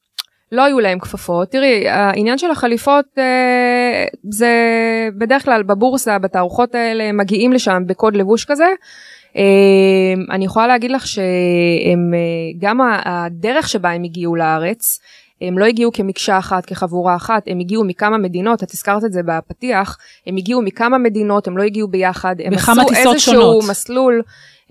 לא 0.52 0.64
היו 0.64 0.80
להם 0.80 0.98
כפפות. 0.98 1.48
תראי, 1.48 1.88
העניין 1.88 2.38
של 2.38 2.50
החליפות 2.50 3.04
אה, 3.18 4.04
זה 4.30 4.52
בדרך 5.18 5.44
כלל 5.44 5.62
בבורסה, 5.62 6.18
בתערוכות 6.18 6.74
האלה, 6.74 7.12
מגיעים 7.12 7.52
לשם 7.52 7.82
בקוד 7.86 8.16
לבוש 8.16 8.44
כזה. 8.44 8.68
אה, 9.36 9.42
אני 10.30 10.44
יכולה 10.44 10.66
להגיד 10.66 10.90
לך 10.90 11.06
שהם, 11.06 12.14
אה, 12.14 12.58
גם 12.58 12.80
הדרך 13.04 13.68
שבה 13.68 13.90
הם 13.90 14.02
הגיעו 14.04 14.36
לארץ, 14.36 15.00
הם 15.40 15.58
לא 15.58 15.64
הגיעו 15.64 15.92
כמקשה 15.92 16.38
אחת, 16.38 16.66
כחבורה 16.66 17.16
אחת, 17.16 17.42
הם 17.46 17.58
הגיעו 17.58 17.84
מכמה 17.84 18.18
מדינות, 18.18 18.62
את 18.62 18.70
הזכרת 18.70 19.04
את 19.04 19.12
זה 19.12 19.20
בפתיח, 19.26 19.98
הם 20.26 20.36
הגיעו 20.36 20.62
מכמה 20.62 20.98
מדינות, 20.98 21.48
הם 21.48 21.58
לא 21.58 21.62
הגיעו 21.62 21.88
ביחד, 21.88 22.36
הם 22.44 22.54
עשו 22.54 22.72
איזשהו 22.94 23.18
שונות. 23.18 23.64
מסלול 23.70 24.22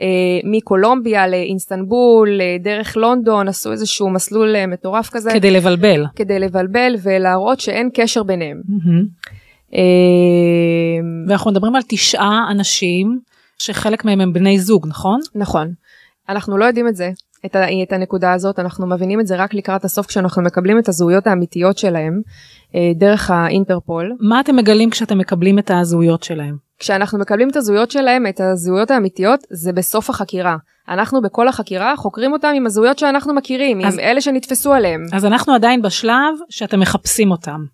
אה, 0.02 0.08
מקולומביה 0.44 1.28
לאינסטנבול, 1.28 2.42
אה, 2.42 2.58
דרך 2.60 2.98
לונדון, 2.98 3.48
עשו 3.48 3.72
איזשהו 3.72 4.10
מסלול 4.10 4.56
אה, 4.56 4.68
מטורף 4.68 5.10
כזה. 5.10 5.32
כדי 5.34 5.52
לבלבל. 5.52 6.06
כדי 6.16 6.40
לבלבל 6.40 6.96
ולהראות 7.04 7.60
שאין 7.60 7.90
קשר 7.94 8.24
ביניהם. 8.24 8.62
אה, 9.74 9.80
ואנחנו 11.28 11.52
מדברים 11.52 11.76
על 11.76 11.82
תשעה 11.88 12.48
אנשים 12.52 13.20
שחלק 13.60 14.06
מהם 14.06 14.22
הם 14.22 14.34
בני 14.34 14.60
זוג, 14.60 14.88
נכון? 14.88 15.20
נכון. 15.36 15.72
אנחנו 16.30 16.58
לא 16.58 16.66
יודעים 16.66 16.88
את 16.88 16.96
זה, 16.96 17.12
את, 17.46 17.56
ה, 17.56 17.66
את 17.84 17.94
הנקודה 17.94 18.34
הזאת, 18.34 18.60
אנחנו 18.60 18.88
מבינים 18.88 19.20
את 19.20 19.28
זה 19.28 19.36
רק 19.36 19.54
לקראת 19.54 19.86
הסוף 19.86 20.06
כשאנחנו 20.06 20.42
מקבלים 20.44 20.80
את 20.80 20.90
הזהויות 20.90 21.28
האמיתיות 21.28 21.78
שלהם 21.78 22.22
אה, 22.76 22.92
דרך 22.96 23.32
האינטרפול. 23.32 24.16
מה 24.20 24.40
אתם 24.40 24.56
מגלים 24.56 24.90
כשאתם 24.90 25.18
מקבלים 25.18 25.60
את 25.60 25.72
הזהויות 25.74 26.24
שלהם? 26.24 26.56
כשאנחנו 26.80 27.20
מקבלים 27.20 27.50
את 27.50 27.56
הזהויות 27.56 27.92
שלהם, 27.92 28.28
את 28.28 28.40
הזהויות 28.42 28.92
האמיתיות, 28.92 29.40
זה 29.50 29.74
בסוף 29.74 30.10
החקירה. 30.10 30.58
אנחנו 30.90 31.22
בכל 31.22 31.48
החקירה 31.48 31.94
חוקרים 31.98 32.34
אותם 32.34 32.52
עם 32.56 32.66
הזהויות 32.66 33.00
שאנחנו 33.00 33.34
מכירים, 33.34 33.86
אז- 33.86 33.94
עם 33.94 34.00
אלה 34.00 34.22
שנתפסו 34.22 34.74
עליהם. 34.74 35.04
אז 35.14 35.26
אנחנו 35.26 35.54
עדיין 35.54 35.82
בשלב 35.82 36.34
שאתם 36.50 36.80
מחפשים 36.80 37.32
אותם. 37.32 37.66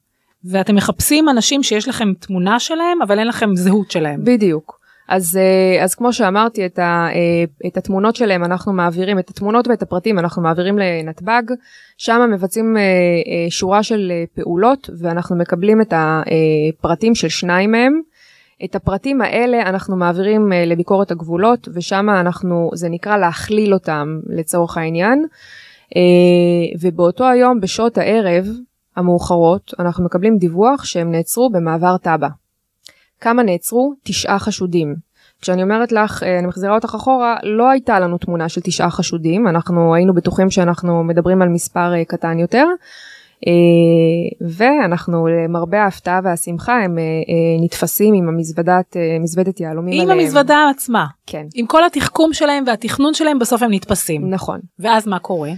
ואתם 0.46 0.75
מחפשים 0.75 1.30
אנשים 1.30 1.63
שיש 1.63 1.88
לכם 1.88 2.13
תמונה 2.20 2.60
שלהם, 2.60 3.02
אבל 3.02 3.20
אין 3.20 3.28
לכם 3.28 3.56
זהות 3.56 3.92
שלהם. 3.92 4.20
בדיוק. 4.24 4.83
אז, 5.08 5.38
אה, 5.38 5.84
אז 5.84 5.96
כמו 5.96 6.14
שאמרתי, 6.14 6.66
את, 6.66 6.80
ה, 6.80 7.08
אה, 7.14 7.68
את 7.68 7.78
התמונות 7.78 8.16
שלהם 8.16 8.44
אנחנו 8.44 8.74
מעבירים, 8.74 9.20
את 9.20 9.30
התמונות 9.30 9.68
ואת 9.68 9.82
הפרטים 9.82 10.20
אנחנו 10.20 10.42
מעבירים 10.42 10.78
לנתב"ג, 10.78 11.42
שם 11.98 12.30
מבצעים 12.34 12.78
אה, 12.78 12.82
שורה 13.50 13.84
של 13.84 14.12
פעולות 14.36 14.90
ואנחנו 15.00 15.36
מקבלים 15.36 15.82
את 15.82 15.94
הפרטים 15.96 17.16
של 17.16 17.30
שניים 17.30 17.72
מהם. 17.72 18.02
את 18.66 18.76
הפרטים 18.76 19.22
האלה 19.22 19.62
אנחנו 19.62 19.96
מעבירים 19.96 20.52
לביקורת 20.66 21.12
הגבולות 21.12 21.68
ושם 21.74 22.10
אנחנו, 22.10 22.70
זה 22.74 22.90
נקרא 22.90 23.18
להכליל 23.18 23.74
אותם 23.74 24.20
לצורך 24.28 24.78
העניין. 24.78 25.26
ובאותו 26.82 27.30
היום 27.30 27.60
בשעות 27.60 27.98
הערב 27.98 28.48
המאוחרות 28.96 29.74
אנחנו 29.80 30.06
מקבלים 30.06 30.38
דיווח 30.38 30.84
שהם 30.86 31.12
נעצרו 31.12 31.50
במעבר 31.50 31.98
טאבה. 31.98 32.28
כמה 33.24 33.44
נעצרו? 33.44 33.94
תשעה 34.03 34.39
חשודים. 34.39 34.96
כשאני 35.42 35.63
אומרת 35.63 35.92
לך, 35.92 36.24
אה, 36.24 36.39
אני 36.39 36.48
מחזירה 36.48 36.75
אותך 36.75 36.96
אחורה, 36.96 37.36
לא 37.44 37.70
הייתה 37.70 38.00
לנו 38.00 38.18
תמונה 38.18 38.50
של 38.50 38.62
תשעה 38.62 38.89
חשודים, 38.89 39.48
אנחנו 39.48 39.96
היינו 39.96 40.13
בטוחים 40.13 40.50
שאנחנו 40.50 41.03
מדברים 41.03 41.42
על 41.42 41.50
מספר 41.50 41.94
אה, 41.94 42.06
קטן 42.06 42.39
יותר, 42.39 42.65
אה, 43.48 44.48
ואנחנו 44.50 45.27
למרבה 45.27 45.84
ההפתעה 45.84 46.20
והשמחה 46.24 46.74
הם 46.74 46.98
נתפסים 47.63 48.13
עם 48.13 48.27
המזוודת, 48.27 48.98
מזוודת 49.20 49.60
יהלומים 49.60 49.94
עם 49.94 50.01
עליהם. 50.01 50.20
המזוודה 50.20 50.58
עצמה. 50.75 51.06
כן, 51.27 51.46
עם 51.56 51.65
כל 51.65 51.86
התחכום 51.86 52.34
שלהם 52.34 52.63
והתכנון 52.68 53.13
שלהם, 53.13 53.39
בסוף 53.39 53.63
הם 53.63 53.74
נתפסים. 53.74 54.30
נכון. 54.30 54.60
ואז 54.80 55.08
מה 55.08 55.20
קורה? 55.20 55.51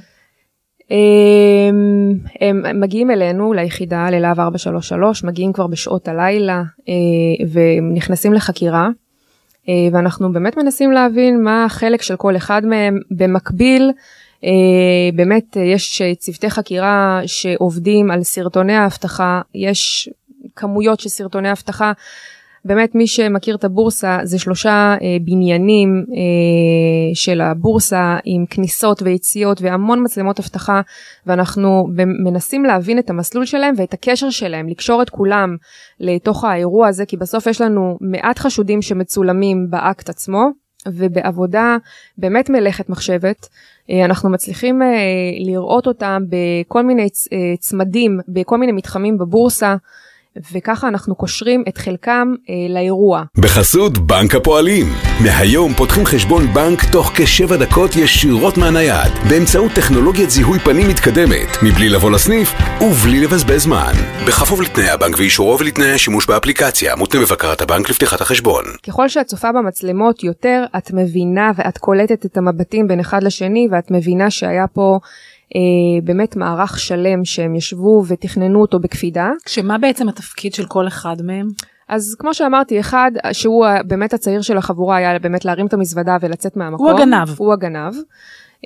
הם, 0.89 2.18
הם 2.42 2.80
מגיעים 2.80 3.12
אלינו 3.12 3.54
ליחידה 3.54 4.10
ללהב 4.10 4.39
433 4.39 5.24
מגיעים 5.24 5.54
כבר 5.54 5.68
בשעות 5.68 6.08
הלילה 6.08 6.63
אה, 6.89 6.94
ונכנסים 7.51 8.34
לחקירה 8.34 8.89
אה, 9.70 9.74
ואנחנו 9.92 10.34
באמת 10.34 10.58
מנסים 10.58 10.92
להבין 10.92 11.44
מה 11.44 11.65
החלק 11.65 12.01
של 12.01 12.15
כל 12.15 12.36
אחד 12.36 12.65
מהם 12.65 13.00
במקביל. 13.12 13.92
אה, 14.44 14.50
באמת 15.15 15.58
יש 15.60 16.01
צוותי 16.18 16.50
חקירה 16.50 17.22
שעובדים 17.25 18.12
על 18.12 18.24
סרטוני 18.24 18.74
האבטחה 18.74 19.42
יש 19.56 20.10
כמויות 20.56 21.00
של 21.00 21.10
סרטוני 21.10 21.51
אבטחה 21.51 21.92
באמת 22.65 22.95
מי 22.95 23.07
שמכיר 23.07 23.55
את 23.55 23.63
הבורסה 23.63 24.19
זה 24.24 24.39
שלושה 24.39 24.95
אה, 25.01 25.17
בניינים 25.22 26.05
אה, 26.10 27.15
של 27.15 27.41
הבורסה 27.41 28.17
עם 28.25 28.45
כניסות 28.50 29.01
ויציאות 29.01 29.62
והמון 29.62 30.03
מצלמות 30.03 30.39
אבטחה 30.39 30.81
ואנחנו 31.25 31.88
מנסים 32.24 32.65
להבין 32.65 33.00
את 33.00 33.10
המסלול 33.10 33.45
שלהם 33.45 33.74
ואת 33.77 33.93
הקשר 33.93 34.29
שלהם, 34.29 34.69
לקשור 34.69 35.01
את 35.01 35.10
כולם 35.10 35.55
לתוך 36.00 36.43
האירוע 36.43 36.88
הזה 36.88 37.05
כי 37.05 37.17
בסוף 37.17 37.48
יש 37.48 37.62
לנו 37.62 37.98
מעט 38.01 38.39
חשודים 38.39 38.81
שמצולמים 38.81 39.67
באקט 39.69 40.10
עצמו 40.10 40.50
ובעבודה 40.88 41.77
באמת 42.17 42.50
מלאכת 42.50 42.89
מחשבת 42.89 43.48
אה, 43.89 44.05
אנחנו 44.05 44.29
מצליחים 44.29 44.81
אה, 44.81 44.88
לראות 45.39 45.88
אותם 45.88 46.24
בכל 46.29 46.84
מיני 46.84 47.07
אה, 47.34 47.53
צמדים, 47.60 48.19
בכל 48.27 48.57
מיני 48.57 48.72
מתחמים 48.72 49.17
בבורסה. 49.17 49.75
וככה 50.54 50.88
אנחנו 50.88 51.15
קושרים 51.15 51.63
את 51.70 51.77
חלקם 51.77 52.34
אה, 52.50 52.74
לאירוע. 52.74 53.24
בחסות 53.38 53.98
בנק 53.98 54.36
הפועלים. 54.36 54.86
מהיום 55.24 55.74
פותחים 55.74 56.06
חשבון 56.06 56.54
בנק 56.54 56.80
תוך 56.92 57.12
כשבע 57.15 57.58
דקות 57.58 57.96
ישירות 57.96 58.58
מהנייד, 58.58 59.13
באמצעות 59.30 59.72
טכנולוגיית 59.72 60.30
זיהוי 60.30 60.60
פנים 60.60 60.89
מתקדמת, 60.89 61.48
מבלי 61.63 61.89
לבוא 61.89 62.12
לסניף 62.12 62.54
ובלי 62.82 63.20
לבזבז 63.20 63.62
זמן. 63.62 63.92
בכפוף 64.27 64.60
לתנאי 64.60 64.89
הבנק 64.89 65.15
ואישורו 65.18 65.60
ולתנאי 65.60 65.92
השימוש 65.92 66.25
באפליקציה, 66.27 66.96
מותנה 66.96 67.22
בבקרת 67.22 67.62
הבנק 67.62 67.89
לפתיחת 67.89 68.22
החשבון. 68.22 68.63
ככל 68.88 69.10
שאת 69.10 69.25
צופה 69.25 69.51
במצלמות 69.51 70.24
יותר, 70.24 70.63
את 70.77 70.92
מבינה 70.94 71.51
ואת 71.56 71.77
קולטת 71.77 72.25
את 72.25 72.38
המבטים 72.38 72.88
בין 72.88 73.00
אחד 73.00 73.24
לשני, 73.24 73.68
ואת 73.72 73.92
מבינה 73.92 74.30
שהיה 74.30 74.68
פה 74.74 75.00
באמת 76.04 76.36
מערך 76.36 76.80
שלם 76.80 77.25
שהם 77.25 77.56
ישבו 77.56 78.04
ותכננו 78.08 78.62
אותו 78.62 78.80
בקפידה. 78.80 79.32
כשמה 79.46 79.78
בעצם 79.78 80.10
התפקיד 80.10 80.54
של 80.54 80.66
כל 80.66 80.88
אחד 80.88 81.16
מהם? 81.24 81.48
אז 81.88 82.16
כמו 82.20 82.34
שאמרתי, 82.34 82.80
אחד 82.80 83.12
שהוא 83.32 83.66
באמת 83.88 84.14
הצעיר 84.14 84.42
של 84.42 84.58
החבורה 84.58 84.96
היה 84.98 85.20
באמת 85.20 85.46
להרים 85.46 85.68
את 85.68 85.74
המזוודה 85.74 86.18
ולצאת 86.22 86.58
מהמקום. 86.58 86.88
הוא 86.88 87.00
הגנב. 87.00 87.28
הוא 87.38 87.54
הגנב. 87.54 87.94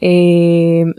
אה, 0.04 0.92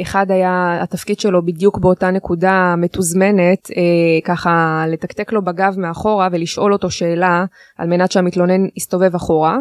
ואחד 0.00 0.30
היה 0.30 0.78
התפקיד 0.82 1.20
שלו 1.20 1.44
בדיוק 1.44 1.78
באותה 1.78 2.10
נקודה 2.10 2.74
מתוזמנת, 2.78 3.70
אה, 3.76 3.82
ככה 4.24 4.84
לתקתק 4.88 5.32
לו 5.32 5.44
בגב 5.44 5.74
מאחורה 5.78 6.28
ולשאול 6.32 6.72
אותו 6.72 6.90
שאלה 6.90 7.44
על 7.78 7.88
מנת 7.88 8.12
שהמתלונן 8.12 8.66
יסתובב 8.76 9.14
אחורה. 9.14 9.58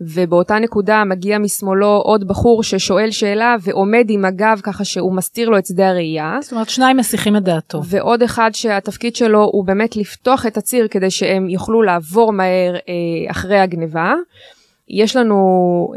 ובאותה 0.00 0.58
נקודה 0.58 1.04
מגיע 1.04 1.38
משמאלו 1.38 1.96
עוד 2.04 2.28
בחור 2.28 2.62
ששואל 2.62 3.10
שאלה 3.10 3.56
ועומד 3.62 4.06
עם 4.08 4.24
הגב 4.24 4.60
ככה 4.62 4.84
שהוא 4.84 5.16
מסתיר 5.16 5.48
לו 5.48 5.58
את 5.58 5.66
שדה 5.66 5.88
הראייה. 5.88 6.38
זאת 6.40 6.52
אומרת 6.52 6.68
שניים 6.68 6.96
מסיחים 6.96 7.36
את 7.36 7.42
דעתו. 7.42 7.80
ועוד 7.84 8.22
אחד 8.22 8.50
שהתפקיד 8.52 9.16
שלו 9.16 9.44
הוא 9.52 9.64
באמת 9.64 9.96
לפתוח 9.96 10.46
את 10.46 10.56
הציר 10.56 10.88
כדי 10.88 11.10
שהם 11.10 11.48
יוכלו 11.48 11.82
לעבור 11.82 12.32
מהר 12.32 12.74
אה, 12.74 13.30
אחרי 13.30 13.58
הגניבה. 13.58 14.14
יש 14.88 15.16
לנו 15.16 15.36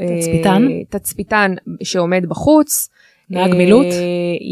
אה, 0.01 0.19
תצפיתן? 0.19 0.67
תצפיתן 0.89 1.53
שעומד 1.83 2.25
בחוץ. 2.29 2.89
נהג 3.29 3.51
אה, 3.51 3.57
מילוט? 3.57 3.85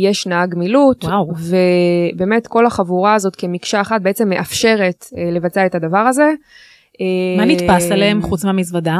יש 0.04 0.28
נהג 0.28 0.56
מילוט, 0.56 1.04
וואו. 1.04 1.32
ובאמת 1.38 2.48
כל 2.48 2.66
החבורה 2.66 3.14
הזאת 3.14 3.36
כמקשה 3.36 3.82
אחת 3.82 4.02
בעצם 4.02 4.30
מאפשרת 4.30 5.06
אה, 5.18 5.32
לבצע 5.32 5.66
את 5.66 5.76
הדבר 5.76 5.98
הזה. 5.98 6.32
מה 7.38 7.44
אה, 7.44 7.48
נתפס 7.48 7.92
עליהם 7.92 8.22
חוץ 8.22 8.46
מהמזוודה? 8.46 8.98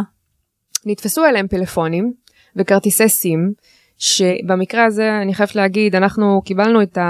נתפסו 0.88 1.26
אליהם 1.26 1.48
פלאפונים 1.48 2.14
וכרטיסי 2.56 3.10
סים, 3.10 3.52
שבמקרה 3.98 4.86
הזה 4.86 5.22
אני 5.22 5.34
חייבת 5.34 5.56
להגיד, 5.56 5.96
אנחנו 5.96 6.42
קיבלנו 6.46 6.82
את, 6.82 6.98
ה, 6.98 7.02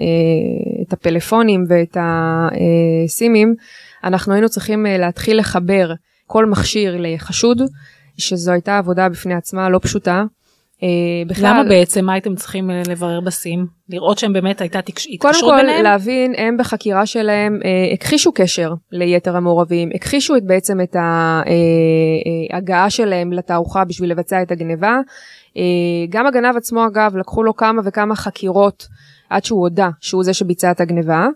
אה, 0.00 0.82
את 0.82 0.92
הפלאפונים 0.92 1.64
ואת 1.68 1.96
הסימים, 2.00 3.54
אנחנו 4.04 4.32
היינו 4.32 4.48
צריכים 4.48 4.86
אה, 4.86 4.98
להתחיל 4.98 5.38
לחבר 5.38 5.92
כל 6.26 6.46
מכשיר 6.46 6.96
לחשוד, 6.98 7.62
שזו 8.18 8.52
הייתה 8.52 8.78
עבודה 8.78 9.08
בפני 9.08 9.34
עצמה 9.34 9.68
לא 9.68 9.78
פשוטה. 9.82 10.22
אה, 10.82 10.88
בכלל, 11.26 11.50
למה 11.50 11.64
בעצם? 11.64 12.04
מה 12.04 12.12
הייתם 12.12 12.34
צריכים 12.34 12.70
אה, 12.70 12.82
לברר 12.88 13.20
בסים? 13.20 13.66
לראות 13.88 14.18
שהם 14.18 14.32
באמת 14.32 14.60
הייתה 14.60 14.78
התקשרות 14.78 15.20
ביניהם? 15.20 15.66
קודם 15.66 15.76
כל 15.76 15.82
להבין, 15.82 16.32
הם 16.36 16.56
בחקירה 16.56 17.06
שלהם 17.06 17.60
אה, 17.64 17.92
הכחישו 17.94 18.32
קשר 18.32 18.74
ליתר 18.92 19.36
המעורבים, 19.36 19.90
הכחישו 19.94 20.36
את, 20.36 20.44
בעצם 20.44 20.80
את 20.80 20.96
ההגעה 22.52 22.84
אה, 22.84 22.90
שלהם 22.90 23.32
לתערוכה 23.32 23.84
בשביל 23.84 24.10
לבצע 24.10 24.42
את 24.42 24.50
הגניבה. 24.50 24.98
אה, 25.56 25.62
גם 26.08 26.26
הגנב 26.26 26.56
עצמו 26.56 26.86
אגב, 26.86 27.16
לקחו 27.16 27.42
לו 27.42 27.56
כמה 27.56 27.82
וכמה 27.84 28.16
חקירות 28.16 28.88
עד 29.30 29.44
שהוא 29.44 29.60
הודה 29.60 29.88
שהוא 30.00 30.24
זה 30.24 30.34
שביצע 30.34 30.70
את 30.70 30.80
הגניבה. 30.80 31.26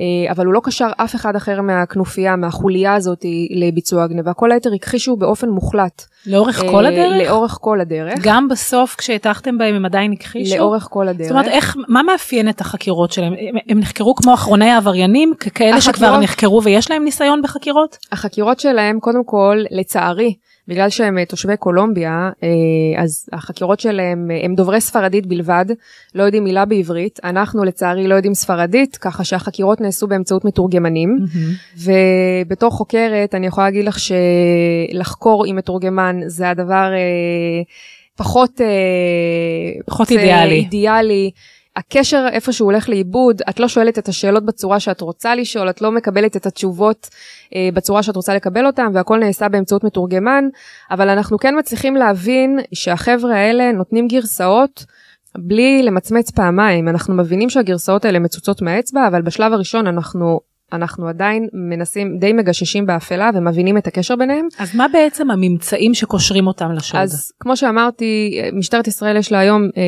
אה, 0.00 0.32
אבל 0.32 0.46
הוא 0.46 0.54
לא 0.54 0.60
קשר 0.64 0.88
אף 0.96 1.14
אחד 1.14 1.36
אחר 1.36 1.60
מהכנופיה, 1.60 2.36
מהחוליה 2.36 2.94
הזאת 2.94 3.24
לביצוע 3.50 4.04
הגניבה. 4.04 4.32
כל 4.32 4.52
היתר 4.52 4.70
הכחישו 4.74 5.16
באופן 5.16 5.48
מוחלט. 5.48 6.04
לאורך 6.26 6.60
כל 6.60 6.86
אה, 6.86 6.90
הדרך? 6.90 7.28
לאורך 7.28 7.58
כל 7.60 7.80
הדרך. 7.80 8.18
גם 8.22 8.48
בסוף 8.48 8.94
כשהטחתם 8.94 9.58
בהם 9.58 9.74
הם 9.74 9.84
עדיין 9.84 10.12
הכחישו? 10.12 10.56
לאורך 10.56 10.88
כל 10.90 11.08
הדרך. 11.08 11.28
זאת 11.28 11.30
אומרת, 11.30 11.48
איך, 11.48 11.76
מה 11.88 12.02
מאפיין 12.02 12.48
את 12.48 12.60
החקירות 12.60 13.12
שלהם? 13.12 13.32
הם, 13.32 13.54
הם 13.68 13.78
נחקרו 13.78 14.14
כמו 14.14 14.34
אחרוני 14.34 14.70
העבריינים, 14.70 15.34
כאלה 15.54 15.76
החקירות, 15.76 15.96
שכבר 15.96 16.20
נחקרו 16.20 16.62
ויש 16.62 16.90
להם 16.90 17.04
ניסיון 17.04 17.42
בחקירות? 17.42 17.96
החקירות 18.12 18.60
שלהם, 18.60 19.00
קודם 19.00 19.24
כל, 19.24 19.62
לצערי, 19.70 20.34
בגלל 20.70 20.90
שהם 20.90 21.18
אה, 21.18 21.24
תושבי 21.24 21.56
קולומביה, 21.56 22.30
אה, 22.42 23.02
אז 23.02 23.28
החקירות 23.32 23.80
שלהם, 23.80 24.30
אה, 24.30 24.40
הם 24.42 24.54
דוברי 24.54 24.80
ספרדית 24.80 25.26
בלבד, 25.26 25.64
לא 26.14 26.22
יודעים 26.22 26.44
מילה 26.44 26.64
בעברית. 26.64 27.20
אנחנו 27.24 27.64
לצערי 27.64 28.08
לא 28.08 28.14
יודעים 28.14 28.34
ספרדית, 28.34 28.96
ככה 28.96 29.24
שהחקירות 29.24 29.80
נעשו 29.80 30.06
באמצעות 30.06 30.44
מתורגמנים. 30.44 31.18
Mm-hmm. 31.18 31.80
ובתור 32.46 32.70
חוקרת, 32.70 33.34
אני 33.34 33.46
יכולה 33.46 33.66
להגיד 33.66 33.84
לך 33.84 33.96
שלחקור 33.98 35.44
עם 35.46 35.56
מתורגמן 35.56 36.20
זה 36.26 36.50
הדבר 36.50 36.90
פחות, 38.16 38.60
פחות 39.86 40.10
אידיאלי. 40.10 40.54
אידיאלי. 40.54 41.30
הקשר 41.76 42.26
איפה 42.32 42.52
שהוא 42.52 42.72
הולך 42.72 42.88
לאיבוד, 42.88 43.42
את 43.50 43.60
לא 43.60 43.68
שואלת 43.68 43.98
את 43.98 44.08
השאלות 44.08 44.44
בצורה 44.44 44.80
שאת 44.80 45.00
רוצה 45.00 45.34
לשאול, 45.34 45.70
את 45.70 45.80
לא 45.82 45.92
מקבלת 45.92 46.36
את 46.36 46.46
התשובות 46.46 47.08
אה, 47.54 47.68
בצורה 47.74 48.02
שאת 48.02 48.16
רוצה 48.16 48.34
לקבל 48.34 48.66
אותן, 48.66 48.86
והכל 48.94 49.18
נעשה 49.18 49.48
באמצעות 49.48 49.84
מתורגמן, 49.84 50.44
אבל 50.90 51.08
אנחנו 51.08 51.38
כן 51.38 51.58
מצליחים 51.58 51.96
להבין 51.96 52.58
שהחבר'ה 52.74 53.36
האלה 53.36 53.72
נותנים 53.72 54.08
גרסאות. 54.08 54.84
בלי 55.38 55.82
למצמץ 55.82 56.30
פעמיים, 56.30 56.88
אנחנו 56.88 57.14
מבינים 57.14 57.50
שהגרסאות 57.50 58.04
האלה 58.04 58.18
מצוצות 58.18 58.62
מהאצבע, 58.62 59.06
אבל 59.08 59.22
בשלב 59.22 59.52
הראשון 59.52 59.86
אנחנו 59.86 60.40
אנחנו 60.72 61.08
עדיין 61.08 61.48
מנסים, 61.52 62.18
די 62.18 62.32
מגששים 62.32 62.86
באפלה 62.86 63.30
ומבינים 63.34 63.78
את 63.78 63.86
הקשר 63.86 64.16
ביניהם. 64.16 64.48
אז 64.58 64.76
מה 64.76 64.86
בעצם 64.92 65.30
הממצאים 65.30 65.94
שקושרים 65.94 66.46
אותם 66.46 66.72
לשוד? 66.72 67.00
אז 67.00 67.32
כמו 67.40 67.56
שאמרתי, 67.56 68.40
משטרת 68.52 68.86
ישראל 68.86 69.16
יש 69.16 69.32
לה 69.32 69.38
היום 69.38 69.62
אה, 69.62 69.82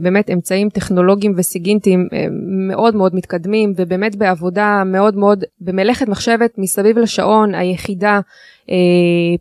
באמת 0.00 0.30
אמצעים 0.30 0.68
טכנולוגיים 0.68 1.32
וסיגינטיים 1.36 2.08
אה, 2.12 2.26
מאוד 2.68 2.96
מאוד 2.96 3.14
מתקדמים, 3.14 3.72
ובאמת 3.76 4.16
בעבודה 4.16 4.82
מאוד 4.86 5.16
מאוד, 5.16 5.44
במלאכת 5.60 6.08
מחשבת 6.08 6.58
מסביב 6.58 6.98
לשעון, 6.98 7.54
היחידה 7.54 8.20
אה, 8.70 8.76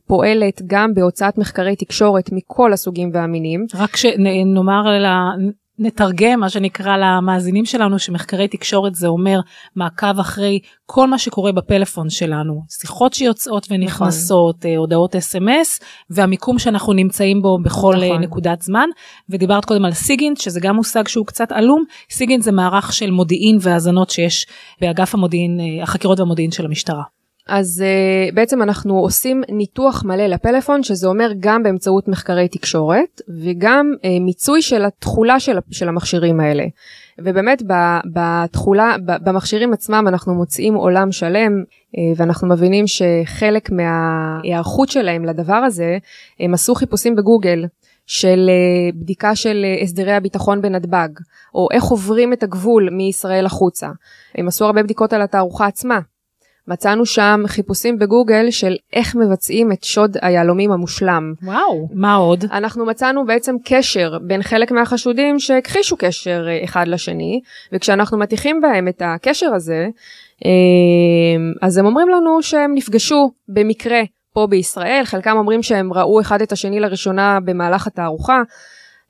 פועלת 0.07 0.61
גם 0.67 0.93
בהוצאת 0.93 1.37
מחקרי 1.37 1.75
תקשורת 1.75 2.29
מכל 2.31 2.73
הסוגים 2.73 3.09
והמינים. 3.13 3.65
רק 3.75 3.95
שנאמר 3.95 4.97
נתרגם 5.79 6.39
מה 6.39 6.49
שנקרא 6.49 6.97
למאזינים 6.97 7.65
שלנו 7.65 7.99
שמחקרי 7.99 8.47
תקשורת 8.47 8.95
זה 8.95 9.07
אומר 9.07 9.39
מעקב 9.75 10.19
אחרי 10.19 10.59
כל 10.85 11.07
מה 11.07 11.19
שקורה 11.19 11.51
בפלאפון 11.51 12.09
שלנו 12.09 12.61
שיחות 12.69 13.13
שיוצאות 13.13 13.67
ונכנסות 13.71 14.65
נכון. 14.65 14.77
הודעות 14.77 15.15
אס.אם.אס 15.15 15.79
והמיקום 16.09 16.59
שאנחנו 16.59 16.93
נמצאים 16.93 17.41
בו 17.41 17.57
בכל 17.63 17.93
אה, 17.93 18.09
נכון. 18.09 18.23
נקודת 18.23 18.61
זמן 18.61 18.89
ודיברת 19.29 19.65
קודם 19.65 19.85
על 19.85 19.93
סיגינט 19.93 20.37
שזה 20.37 20.59
גם 20.59 20.75
מושג 20.75 21.07
שהוא 21.07 21.25
קצת 21.25 21.51
עלום 21.51 21.83
סיגינט 22.11 22.43
זה 22.43 22.51
מערך 22.51 22.93
של 22.93 23.11
מודיעין 23.11 23.57
והאזנות 23.61 24.09
שיש 24.09 24.45
באגף 24.81 25.13
המודיעין 25.13 25.59
אה, 25.59 25.83
החקירות 25.83 26.19
והמודיעין 26.19 26.51
של 26.51 26.65
המשטרה. 26.65 27.16
אז 27.47 27.83
uh, 27.83 28.35
בעצם 28.35 28.61
אנחנו 28.61 28.99
עושים 28.99 29.43
ניתוח 29.49 30.03
מלא 30.05 30.27
לפלאפון, 30.27 30.83
שזה 30.83 31.07
אומר 31.07 31.31
גם 31.39 31.63
באמצעות 31.63 32.07
מחקרי 32.07 32.47
תקשורת, 32.47 33.21
וגם 33.43 33.93
uh, 33.95 34.07
מיצוי 34.21 34.61
של 34.61 34.85
התכולה 34.85 35.39
של, 35.39 35.57
של 35.71 35.87
המכשירים 35.87 36.39
האלה. 36.39 36.63
ובאמת 37.19 37.63
בתכולה, 38.13 38.95
במכשירים 39.05 39.73
עצמם 39.73 40.05
אנחנו 40.07 40.33
מוצאים 40.33 40.73
עולם 40.73 41.11
שלם, 41.11 41.51
uh, 41.61 41.99
ואנחנו 42.15 42.47
מבינים 42.47 42.85
שחלק 42.87 43.69
מההיערכות 43.71 44.89
שלהם 44.89 45.25
לדבר 45.25 45.53
הזה, 45.53 45.97
הם 46.39 46.53
עשו 46.53 46.75
חיפושים 46.75 47.15
בגוגל. 47.15 47.65
של 48.09 48.49
בדיקה 48.95 49.35
של 49.35 49.65
הסדרי 49.83 50.13
הביטחון 50.13 50.61
בנתב"ג, 50.61 51.09
או 51.55 51.67
איך 51.71 51.83
עוברים 51.83 52.33
את 52.33 52.43
הגבול 52.43 52.89
מישראל 52.91 53.45
החוצה. 53.45 53.89
הם 54.35 54.47
עשו 54.47 54.65
הרבה 54.65 54.83
בדיקות 54.83 55.13
על 55.13 55.21
התערוכה 55.21 55.65
עצמה, 55.65 55.99
מצאנו 56.67 57.05
שם 57.05 57.43
חיפושים 57.47 57.99
בגוגל 57.99 58.51
של 58.51 58.75
איך 58.93 59.15
מבצעים 59.15 59.71
את 59.71 59.83
שוד 59.83 60.17
היהלומים 60.21 60.71
המושלם. 60.71 61.33
וואו, 61.43 61.89
מה 61.93 62.15
עוד? 62.15 62.45
אנחנו 62.51 62.85
מצאנו 62.85 63.25
בעצם 63.25 63.55
קשר 63.65 64.17
בין 64.21 64.43
חלק 64.43 64.71
מהחשודים 64.71 65.39
שהכחישו 65.39 65.97
קשר 65.97 66.45
אה, 66.47 66.63
אחד 66.63 66.87
לשני, 66.87 67.41
וכשאנחנו 67.73 68.17
מטיחים 68.17 68.61
בהם 68.61 68.87
את 68.87 69.01
הקשר 69.05 69.53
הזה, 69.53 69.87
אה, 70.45 70.51
אז 71.61 71.77
הם 71.77 71.85
אומרים 71.85 72.09
לנו 72.09 72.41
שהם 72.41 72.71
נפגשו 72.75 73.31
במקרה 73.49 74.01
פה 74.33 74.47
בישראל, 74.49 75.01
חלקם 75.05 75.37
אומרים 75.37 75.63
שהם 75.63 75.93
ראו 75.93 76.21
אחד 76.21 76.41
את 76.41 76.51
השני 76.51 76.79
לראשונה 76.79 77.39
במהלך 77.45 77.87
התערוכה. 77.87 78.41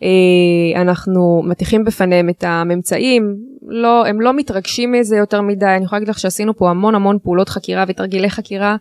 אה, 0.04 0.82
אנחנו 0.82 1.42
מטיחים 1.46 1.84
בפניהם 1.84 2.30
את 2.30 2.44
הממצאים, 2.48 3.38
לא, 3.70 4.06
הם 4.06 4.22
לא 4.22 4.34
מתרגשים 4.34 4.92
מזה 4.92 5.18
יותר 5.18 5.42
מדי, 5.42 5.66
אני 5.66 5.86
יכולה 5.86 6.00
להגיד 6.00 6.10
לך 6.10 6.20
שעשינו 6.20 6.58
פה 6.58 6.70
המון 6.70 6.96
המון 6.96 7.18
פעולות 7.24 7.50
חקירה 7.50 7.84
ותרגילי 7.88 8.30
חקירה, 8.30 8.76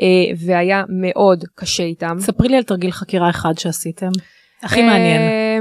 אה, 0.00 0.06
והיה 0.46 0.82
מאוד 0.88 1.44
קשה 1.54 1.82
איתם. 1.82 2.16
ספרי 2.20 2.48
לי 2.48 2.56
על 2.56 2.62
תרגיל 2.62 2.90
חקירה 2.90 3.30
אחד 3.30 3.58
שעשיתם, 3.58 4.10
הכי 4.62 4.82
מעניין. 4.82 5.20
אה, 5.20 5.58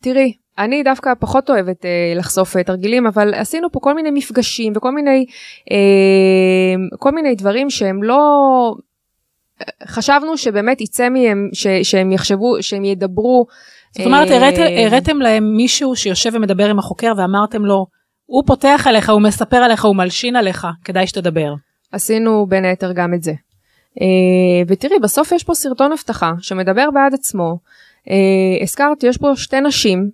תראי, 0.00 0.32
אני 0.58 0.82
דווקא 0.82 1.10
פחות 1.18 1.50
אוהבת 1.50 1.84
אה, 1.84 2.12
לחשוף 2.16 2.56
אה, 2.56 2.64
תרגילים, 2.64 3.06
אבל 3.06 3.34
עשינו 3.34 3.72
פה 3.72 3.80
כל 3.80 3.94
מיני 3.94 4.10
מפגשים 4.10 4.72
וכל 4.76 4.92
מיני, 4.92 5.24
אה, 5.70 6.96
כל 6.98 7.10
מיני 7.10 7.34
דברים 7.34 7.70
שהם 7.70 8.02
לא... 8.02 8.20
חשבנו 9.86 10.36
שבאמת 10.36 10.80
יצא 10.80 11.08
מהם, 11.08 11.48
ש, 11.52 11.66
שהם 11.82 12.12
יחשבו, 12.12 12.62
שהם 12.62 12.84
ידברו 12.84 13.46
זאת 13.92 14.06
אומרת, 14.06 14.30
אה, 14.30 14.86
הראתם 14.86 15.20
להם 15.20 15.56
מישהו 15.56 15.96
שיושב 15.96 16.30
ומדבר 16.34 16.70
עם 16.70 16.78
החוקר 16.78 17.12
ואמרתם 17.16 17.64
לו, 17.64 17.86
הוא 18.32 18.42
פותח 18.46 18.84
עליך, 18.88 19.10
הוא 19.10 19.22
מספר 19.22 19.56
עליך, 19.56 19.84
הוא 19.84 19.96
מלשין 19.96 20.36
עליך, 20.36 20.66
כדאי 20.84 21.06
שתדבר. 21.06 21.54
עשינו 21.92 22.46
בין 22.46 22.64
היתר 22.64 22.92
גם 22.92 23.14
את 23.14 23.22
זה. 23.22 23.32
אה, 24.00 24.62
ותראי, 24.66 24.98
בסוף 25.02 25.32
יש 25.32 25.44
פה 25.44 25.54
סרטון 25.54 25.92
אבטחה 25.92 26.32
שמדבר 26.38 26.90
בעד 26.94 27.14
עצמו. 27.14 27.58
אה, 28.10 28.62
הזכרתי, 28.62 29.06
יש 29.06 29.18
פה 29.18 29.32
שתי 29.36 29.60
נשים 29.60 30.10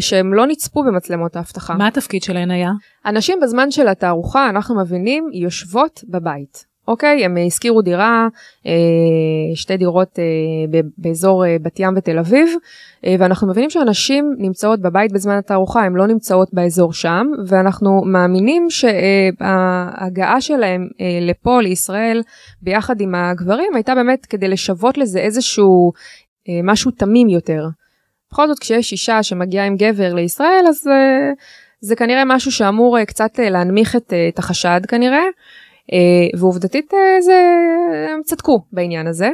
שהם 0.00 0.34
לא 0.34 0.46
נצפו 0.46 0.82
במצלמות 0.82 1.36
האבטחה. 1.36 1.74
מה 1.74 1.86
התפקיד 1.86 2.22
שלהן 2.22 2.50
היה? 2.50 2.70
הנשים 3.04 3.38
בזמן 3.42 3.70
של 3.70 3.88
התערוכה, 3.88 4.48
אנחנו 4.48 4.80
מבינים, 4.80 5.28
יושבות 5.32 6.04
בבית. 6.08 6.71
אוקיי? 6.88 7.24
הם 7.24 7.36
השכירו 7.46 7.82
דירה, 7.82 8.28
אה, 8.66 8.72
שתי 9.54 9.76
דירות 9.76 10.18
אה, 10.18 10.80
באזור 10.98 11.46
אה, 11.46 11.56
בת 11.62 11.80
ים 11.80 11.94
ותל 11.96 12.18
אביב, 12.18 12.48
ואנחנו 13.18 13.48
מבינים 13.48 13.70
שאנשים 13.70 14.34
נמצאות 14.38 14.80
בבית 14.80 15.12
בזמן 15.12 15.36
התערוכה, 15.36 15.80
הן 15.84 15.92
לא 15.92 16.06
נמצאות 16.06 16.48
באזור 16.52 16.92
שם, 16.92 17.26
ואנחנו 17.46 18.02
מאמינים 18.04 18.66
שההגעה 18.70 20.40
שלהם 20.40 20.88
לפה, 21.20 21.60
לישראל, 21.62 22.22
ביחד 22.62 23.00
עם 23.00 23.14
הגברים, 23.14 23.74
הייתה 23.74 23.94
באמת 23.94 24.26
כדי 24.26 24.48
לשוות 24.48 24.98
לזה 24.98 25.18
איזשהו 25.20 25.92
משהו 26.64 26.90
תמים 26.90 27.28
יותר. 27.28 27.66
בכל 28.32 28.48
זאת, 28.48 28.58
כשיש 28.58 28.92
אישה 28.92 29.22
שמגיעה 29.22 29.66
עם 29.66 29.76
גבר 29.76 30.14
לישראל, 30.14 30.64
אז 30.68 30.88
זה 31.80 31.96
כנראה 31.96 32.24
משהו 32.24 32.52
שאמור 32.52 33.04
קצת 33.04 33.38
להנמיך 33.38 33.96
את, 33.96 34.12
את 34.28 34.38
החשד 34.38 34.80
כנראה. 34.88 35.24
אה, 35.92 36.38
ועובדתית 36.40 36.94
אה, 36.94 37.20
זה, 37.20 37.34
הם 38.14 38.20
צדקו 38.22 38.62
בעניין 38.72 39.06
הזה. 39.06 39.30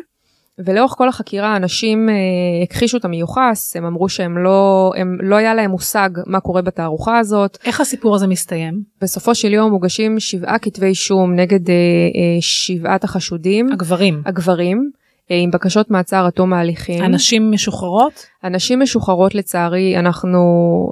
ולאורך 0.58 0.92
כל 0.92 1.08
החקירה 1.08 1.56
אנשים 1.56 2.08
אה, 2.08 2.14
הכחישו 2.62 2.96
את 2.96 3.04
המיוחס, 3.04 3.76
הם 3.76 3.84
אמרו 3.84 4.08
שהם 4.08 4.38
לא, 4.38 4.92
הם, 4.96 5.18
לא 5.20 5.36
היה 5.36 5.54
להם 5.54 5.70
מושג 5.70 6.10
מה 6.26 6.40
קורה 6.40 6.62
בתערוכה 6.62 7.18
הזאת. 7.18 7.58
איך 7.64 7.80
הסיפור 7.80 8.14
הזה 8.14 8.26
מסתיים? 8.26 8.82
בסופו 9.02 9.34
של 9.34 9.52
יום 9.52 9.70
מוגשים 9.70 10.20
שבעה 10.20 10.58
כתבי 10.58 10.86
אישום 10.86 11.34
נגד 11.34 11.70
אה, 11.70 11.74
אה, 11.74 12.40
שבעת 12.40 13.04
החשודים. 13.04 13.72
הגברים. 13.72 14.22
הגברים. 14.26 14.90
אה, 15.30 15.36
עם 15.36 15.50
בקשות 15.50 15.90
מעצר 15.90 16.26
עד 16.26 16.32
תום 16.32 16.52
ההליכים. 16.52 17.04
הנשים 17.04 17.50
משוחררות? 17.50 18.26
הנשים 18.42 18.80
משוחררות 18.80 19.34
לצערי, 19.34 19.98
אנחנו 19.98 20.38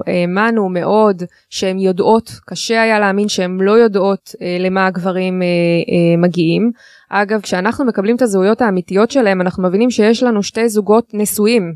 האמנו 0.07 0.69
מאוד 0.69 1.23
שהן 1.51 1.79
יודעות, 1.79 2.31
קשה 2.47 2.83
היה 2.83 2.99
להאמין 2.99 3.29
שהן 3.29 3.61
לא 3.61 3.73
יודעות 3.73 4.35
אה, 4.43 4.57
למה 4.61 4.87
הגברים 4.87 5.43
אה, 5.43 5.47
אה, 5.47 6.17
מגיעים. 6.17 6.71
אגב, 7.11 7.41
כשאנחנו 7.41 7.85
מקבלים 7.85 8.17
את 8.17 8.23
הזהויות 8.23 8.63
האמיתיות 8.63 9.11
שלהם, 9.11 9.41
אנחנו 9.41 9.63
מבינים 9.63 9.91
שיש 9.91 10.23
לנו 10.23 10.43
שתי 10.43 10.69
זוגות 10.69 11.11
נשואים 11.15 11.75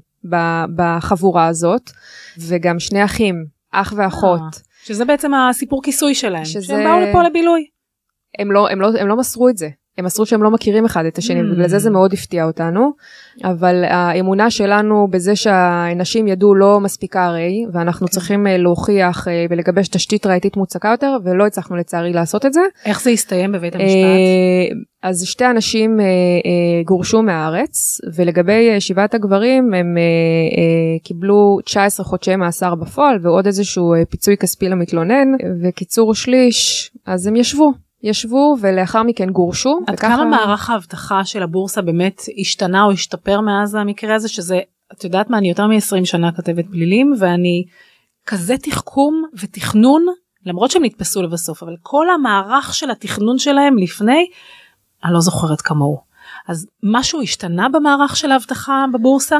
בחבורה 0.76 1.46
הזאת, 1.46 1.90
וגם 2.38 2.78
שני 2.78 3.04
אחים, 3.04 3.44
אח 3.72 3.92
ואחות. 3.96 4.40
אה, 4.40 4.60
שזה 4.84 5.04
בעצם 5.04 5.34
הסיפור 5.34 5.82
כיסוי 5.82 6.14
שלהם, 6.14 6.44
שזה... 6.44 6.66
שהם 6.66 6.84
באו 6.84 7.00
לפה 7.00 7.22
לבילוי. 7.22 7.66
הם 8.38 8.52
לא, 8.52 8.68
הם, 8.68 8.80
לא, 8.80 8.90
הם 9.00 9.08
לא 9.08 9.16
מסרו 9.16 9.48
את 9.48 9.56
זה. 9.56 9.68
הם 10.00 10.04
מסרו 10.06 10.26
שהם 10.26 10.42
לא 10.42 10.50
מכירים 10.50 10.84
אחד 10.84 11.04
את 11.04 11.18
השני, 11.18 11.40
mm. 11.40 11.44
ובגלל 11.44 11.68
זה 11.68 11.78
זה 11.78 11.90
מאוד 11.90 12.12
הפתיע 12.12 12.44
אותנו. 12.44 12.92
אבל 13.44 13.84
האמונה 13.84 14.50
שלנו 14.50 15.08
בזה 15.10 15.36
שהנשים 15.36 16.28
ידעו 16.28 16.54
לא 16.54 16.80
מספיקה 16.80 17.26
הרי, 17.26 17.64
ואנחנו 17.72 18.06
כן. 18.06 18.12
צריכים 18.12 18.46
אה, 18.46 18.56
להוכיח 18.56 19.28
אה, 19.28 19.46
ולגבש 19.50 19.88
תשתית 19.88 20.26
ראייתית 20.26 20.56
מוצקה 20.56 20.88
יותר, 20.88 21.16
ולא 21.24 21.46
הצלחנו 21.46 21.76
לצערי 21.76 22.12
לעשות 22.12 22.46
את 22.46 22.52
זה. 22.52 22.60
איך 22.84 23.02
זה 23.02 23.10
הסתיים 23.10 23.52
בבית 23.52 23.74
המשפט? 23.74 23.90
אז 25.02 25.24
שתי 25.24 25.46
אנשים 25.46 26.00
גורשו 26.84 27.22
מהארץ, 27.22 28.00
ולגבי 28.14 28.80
שבעת 28.80 29.14
הגברים 29.14 29.74
הם 29.74 29.96
קיבלו 31.04 31.58
19 31.64 32.06
חודשי 32.06 32.36
מאסר 32.36 32.74
בפועל, 32.74 33.18
ועוד 33.22 33.46
איזשהו 33.46 33.94
פיצוי 34.10 34.36
כספי 34.36 34.68
למתלונן, 34.68 35.28
וקיצור 35.62 36.14
שליש, 36.14 36.90
אז 37.06 37.26
הם 37.26 37.36
ישבו. 37.36 37.72
ישבו 38.02 38.56
ולאחר 38.60 39.02
מכן 39.02 39.30
גורשו. 39.30 39.78
עד 39.86 39.94
וככה... 39.94 40.08
כמה 40.08 40.24
מערך 40.24 40.70
האבטחה 40.70 41.24
של 41.24 41.42
הבורסה 41.42 41.82
באמת 41.82 42.22
השתנה 42.40 42.84
או 42.84 42.90
השתפר 42.90 43.40
מאז 43.40 43.74
המקרה 43.74 44.14
הזה 44.14 44.28
שזה 44.28 44.60
את 44.92 45.04
יודעת 45.04 45.30
מה 45.30 45.38
אני 45.38 45.48
יותר 45.48 45.66
מ-20 45.66 46.04
שנה 46.04 46.32
כתבת 46.32 46.64
פלילים 46.70 47.14
ואני 47.18 47.64
כזה 48.26 48.56
תחכום 48.56 49.24
ותכנון 49.34 50.06
למרות 50.46 50.70
שהם 50.70 50.84
נתפסו 50.84 51.22
לבסוף 51.22 51.62
אבל 51.62 51.76
כל 51.82 52.10
המערך 52.10 52.74
של 52.74 52.90
התכנון 52.90 53.38
שלהם 53.38 53.78
לפני 53.78 54.26
אני 55.04 55.12
לא 55.12 55.20
זוכרת 55.20 55.60
כמוהו. 55.60 56.00
אז 56.48 56.66
משהו 56.82 57.22
השתנה 57.22 57.68
במערך 57.68 58.16
של 58.16 58.32
האבטחה 58.32 58.84
בבורסה? 58.92 59.38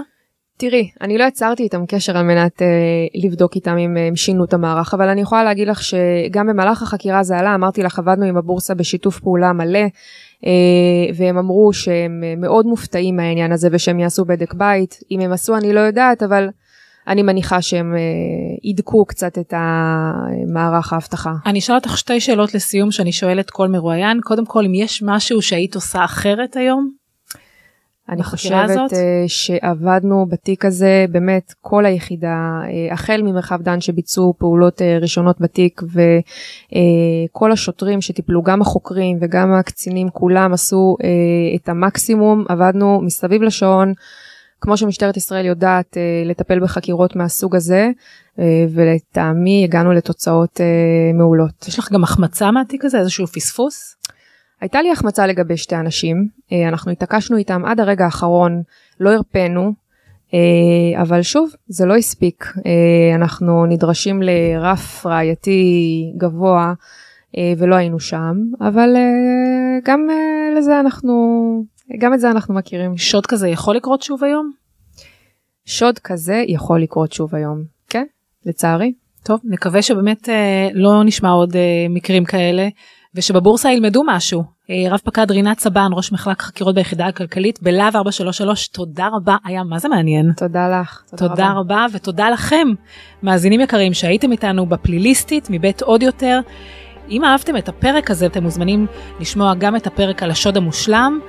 תראי, 0.61 0.91
אני 1.01 1.19
לא 1.19 1.25
יצרתי 1.25 1.63
איתם 1.63 1.87
קשר 1.87 2.19
על 2.19 2.25
מנת 2.25 2.63
אה, 2.63 2.67
לבדוק 3.15 3.55
איתם 3.55 3.77
אם 3.79 3.97
הם 3.97 4.17
שינו 4.17 4.45
את 4.45 4.55
המערך, 4.55 4.95
אבל 4.95 5.09
אני 5.09 5.21
יכולה 5.21 5.45
להגיד 5.45 5.69
לך 5.69 5.83
שגם 5.83 6.47
במהלך 6.47 6.83
החקירה 6.83 7.23
זה 7.23 7.39
עלה, 7.39 7.55
אמרתי 7.55 7.83
לך, 7.83 7.99
עבדנו 7.99 8.25
עם 8.25 8.37
הבורסה 8.37 8.75
בשיתוף 8.75 9.21
פעולה 9.21 9.53
מלא, 9.53 9.79
אה, 10.47 10.51
והם 11.15 11.39
אמרו 11.39 11.73
שהם 11.73 12.23
מאוד 12.37 12.67
מופתעים 12.67 13.17
מהעניין 13.17 13.53
הזה 13.53 13.69
ושהם 13.73 14.01
יעשו 14.01 14.25
בדק 14.25 14.55
בית. 14.55 14.99
אם 15.11 15.21
הם 15.21 15.33
עשו 15.33 15.57
אני 15.57 15.73
לא 15.73 15.81
יודעת, 15.81 16.23
אבל 16.23 16.49
אני 17.09 17.23
מניחה 17.23 17.63
שהם 17.63 17.95
אה, 17.95 18.01
ידקו 18.71 19.05
קצת 19.05 19.39
את 19.39 19.55
המערך 19.57 20.93
האבטחה. 20.93 21.33
אני 21.47 21.59
אשאל 21.59 21.75
אותך 21.75 21.99
שתי 21.99 22.21
שאלות 22.21 22.55
לסיום 22.55 22.91
שאני 22.91 23.13
שואלת 23.13 23.51
כל 23.51 23.69
מרואיין. 23.69 24.21
קודם 24.23 24.47
כל, 24.47 24.65
אם 24.65 24.75
יש 24.75 25.03
משהו 25.07 25.43
שהיית 25.43 25.75
עושה 25.75 26.05
אחרת 26.05 26.57
היום? 26.57 27.00
אני 28.11 28.23
חושבת 28.23 28.71
הזאת? 28.71 28.93
אה, 28.93 29.25
שעבדנו 29.27 30.27
בתיק 30.29 30.65
הזה 30.65 31.05
באמת 31.11 31.55
כל 31.61 31.87
היחידה, 31.87 32.61
אה, 32.65 32.93
החל 32.93 33.23
ממרחב 33.25 33.63
דן 33.63 33.81
שביצעו 33.81 34.35
פעולות 34.39 34.83
אה, 34.83 34.99
ראשונות 35.01 35.41
בתיק 35.41 35.83
וכל 37.33 37.53
השוטרים 37.53 38.01
שטיפלו, 38.01 38.43
גם 38.43 38.61
החוקרים 38.61 39.19
וגם 39.21 39.53
הקצינים, 39.53 40.11
כולם 40.11 40.53
עשו 40.53 40.97
את 41.57 41.69
המקסימום, 41.69 42.45
עבדנו 42.49 43.01
מסביב 43.01 43.43
לשעון. 43.43 43.93
כמו 44.63 44.77
שמשטרת 44.77 45.17
ישראל 45.17 45.47
יודעת 45.47 45.97
לטפל 46.25 46.61
בחקירות 46.61 47.17
מהסוג 47.17 47.57
הזה, 47.57 47.91
ולטעמי 48.75 49.65
הגענו 49.65 49.93
לתוצאות 49.93 50.61
מעולות. 51.15 51.69
יש 51.69 51.79
לך 51.79 51.93
גם 51.93 52.05
החמצה 52.05 52.51
מהתיק 52.51 52.85
הזה, 52.85 52.99
איזשהו 52.99 53.27
פספוס? 53.27 54.00
הייתה 54.61 54.83
לי 54.83 54.93
החמצה 54.93 55.27
לגבי 55.27 55.57
שתי 55.57 55.77
אנשים, 55.77 56.29
אה, 56.53 56.69
אנחנו 56.69 56.93
התעקשנו 56.93 57.37
איתם 57.37 57.65
עד 57.65 57.81
הרגע 57.81 58.05
האחרון, 58.05 58.63
לא 59.01 59.11
הרפאנו, 59.11 59.73
אה, 60.35 61.03
אבל 61.03 61.23
שוב, 61.23 61.51
זה 61.69 61.87
לא 61.87 61.97
הספיק. 61.97 62.45
אה, 62.67 63.15
אנחנו 63.15 63.67
נדרשים 63.67 64.23
לרף 64.23 65.07
ראייתי 65.07 66.13
גבוה 66.17 66.73
ולא 67.59 67.75
היינו 67.75 68.01
שם, 68.01 68.35
אבל 68.61 68.97
גם 69.85 70.07
לזה 70.57 70.81
אנחנו, 70.81 71.15
גם 71.99 72.15
את 72.15 72.21
זה 72.21 72.31
אנחנו 72.31 72.55
מכירים. 72.55 72.97
שוד 72.97 73.27
כזה 73.27 73.49
יכול 73.49 73.77
לקרות 73.77 74.03
שוב 74.03 74.25
היום? 74.25 74.51
שוד 75.65 75.99
כזה 75.99 76.45
יכול 76.49 76.83
לקרות 76.83 77.13
שוב 77.13 77.35
היום, 77.35 77.63
כן, 77.89 78.05
לצערי. 78.47 78.93
טוב, 79.23 79.41
נקווה 79.45 79.83
שבאמת 79.83 80.29
לא 80.75 81.05
נשמע 81.05 81.31
עוד 81.31 81.57
מקרים 81.91 82.25
כאלה. 82.25 82.69
ושבבורסה 83.15 83.73
ילמדו 83.73 84.03
משהו. 84.07 84.43
אה, 84.71 84.91
רב 84.91 85.01
פקד 85.05 85.31
רינת 85.31 85.59
סבן, 85.59 85.89
ראש 85.93 86.13
מחלק 86.13 86.43
חקירות 86.43 86.75
ביחידה 86.75 87.07
הכלכלית 87.07 87.63
בלהב 87.63 87.97
433, 87.97 88.69
תודה 88.69 89.09
רבה, 89.13 89.37
היה 89.45 89.65
מה 89.65 89.79
זה 89.79 89.89
מעניין. 89.89 90.33
תודה 90.37 90.81
לך. 90.81 91.03
תודה, 91.11 91.29
תודה 91.29 91.51
רבה. 91.51 91.61
רבה 91.61 91.87
ותודה 91.93 92.31
לכם, 92.31 92.69
מאזינים 93.23 93.61
יקרים 93.61 93.95
שהייתם 93.95 94.33
איתנו 94.33 94.67
בפליליסטית 94.67 95.49
מבית 95.51 95.83
עוד 95.83 96.03
יותר. 96.03 96.41
אם 97.11 97.25
אהבתם 97.25 97.57
את 97.57 97.69
הפרק 97.69 98.11
הזה 98.11 98.27
אתם 98.27 98.43
מוזמנים 98.43 98.87
לשמוע 99.21 99.55
גם 99.55 99.77
את 99.77 99.87
הפרק 99.87 100.23
על 100.23 100.31
השוד 100.31 100.57
המושלם, 100.57 101.21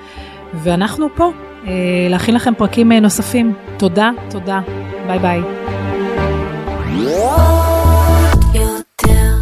ואנחנו 0.54 1.08
פה 1.16 1.32
אה, 1.68 1.72
להכין 2.10 2.36
לכם 2.36 2.54
פרקים 2.58 2.92
אה, 2.92 3.00
נוספים. 3.00 3.54
תודה, 3.78 4.12
תודה, 4.30 4.60
ביי 5.08 5.20
ביי. 5.20 5.42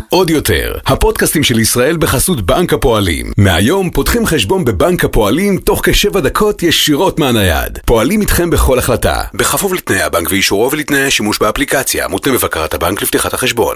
עוד 0.10 0.30
יותר, 0.30 0.78
הפודקאסטים 0.86 1.44
של 1.44 1.60
ישראל 1.60 1.98
בחסות 1.98 2.42
בנק 2.42 2.74
הפועלים. 2.74 3.32
מהיום 3.38 3.90
פותחים 3.90 4.26
חשבון 4.26 4.66
בבנק 4.66 5.06
הפועלים 5.06 5.58
תוך 5.58 5.82
כשבע 5.84 6.20
דקות 6.20 6.64
ישירות 6.64 7.20
מהנייד. 7.20 7.80
פועלים 7.86 8.22
איתכם 8.22 8.50
בכל 8.50 8.80
החלטה, 8.80 9.22
בכפוף 9.34 9.74
לתנאי 9.74 10.02
הבנק 10.02 10.32
ואישורו 10.32 10.72
ולתנאי 10.72 11.02
השימוש 11.02 11.40
באפליקציה, 11.40 12.08
מותנה 12.08 12.34
בבקרת 12.34 12.74
הבנק 12.74 13.02
לפתיחת 13.02 13.34
החשבון. 13.34 13.76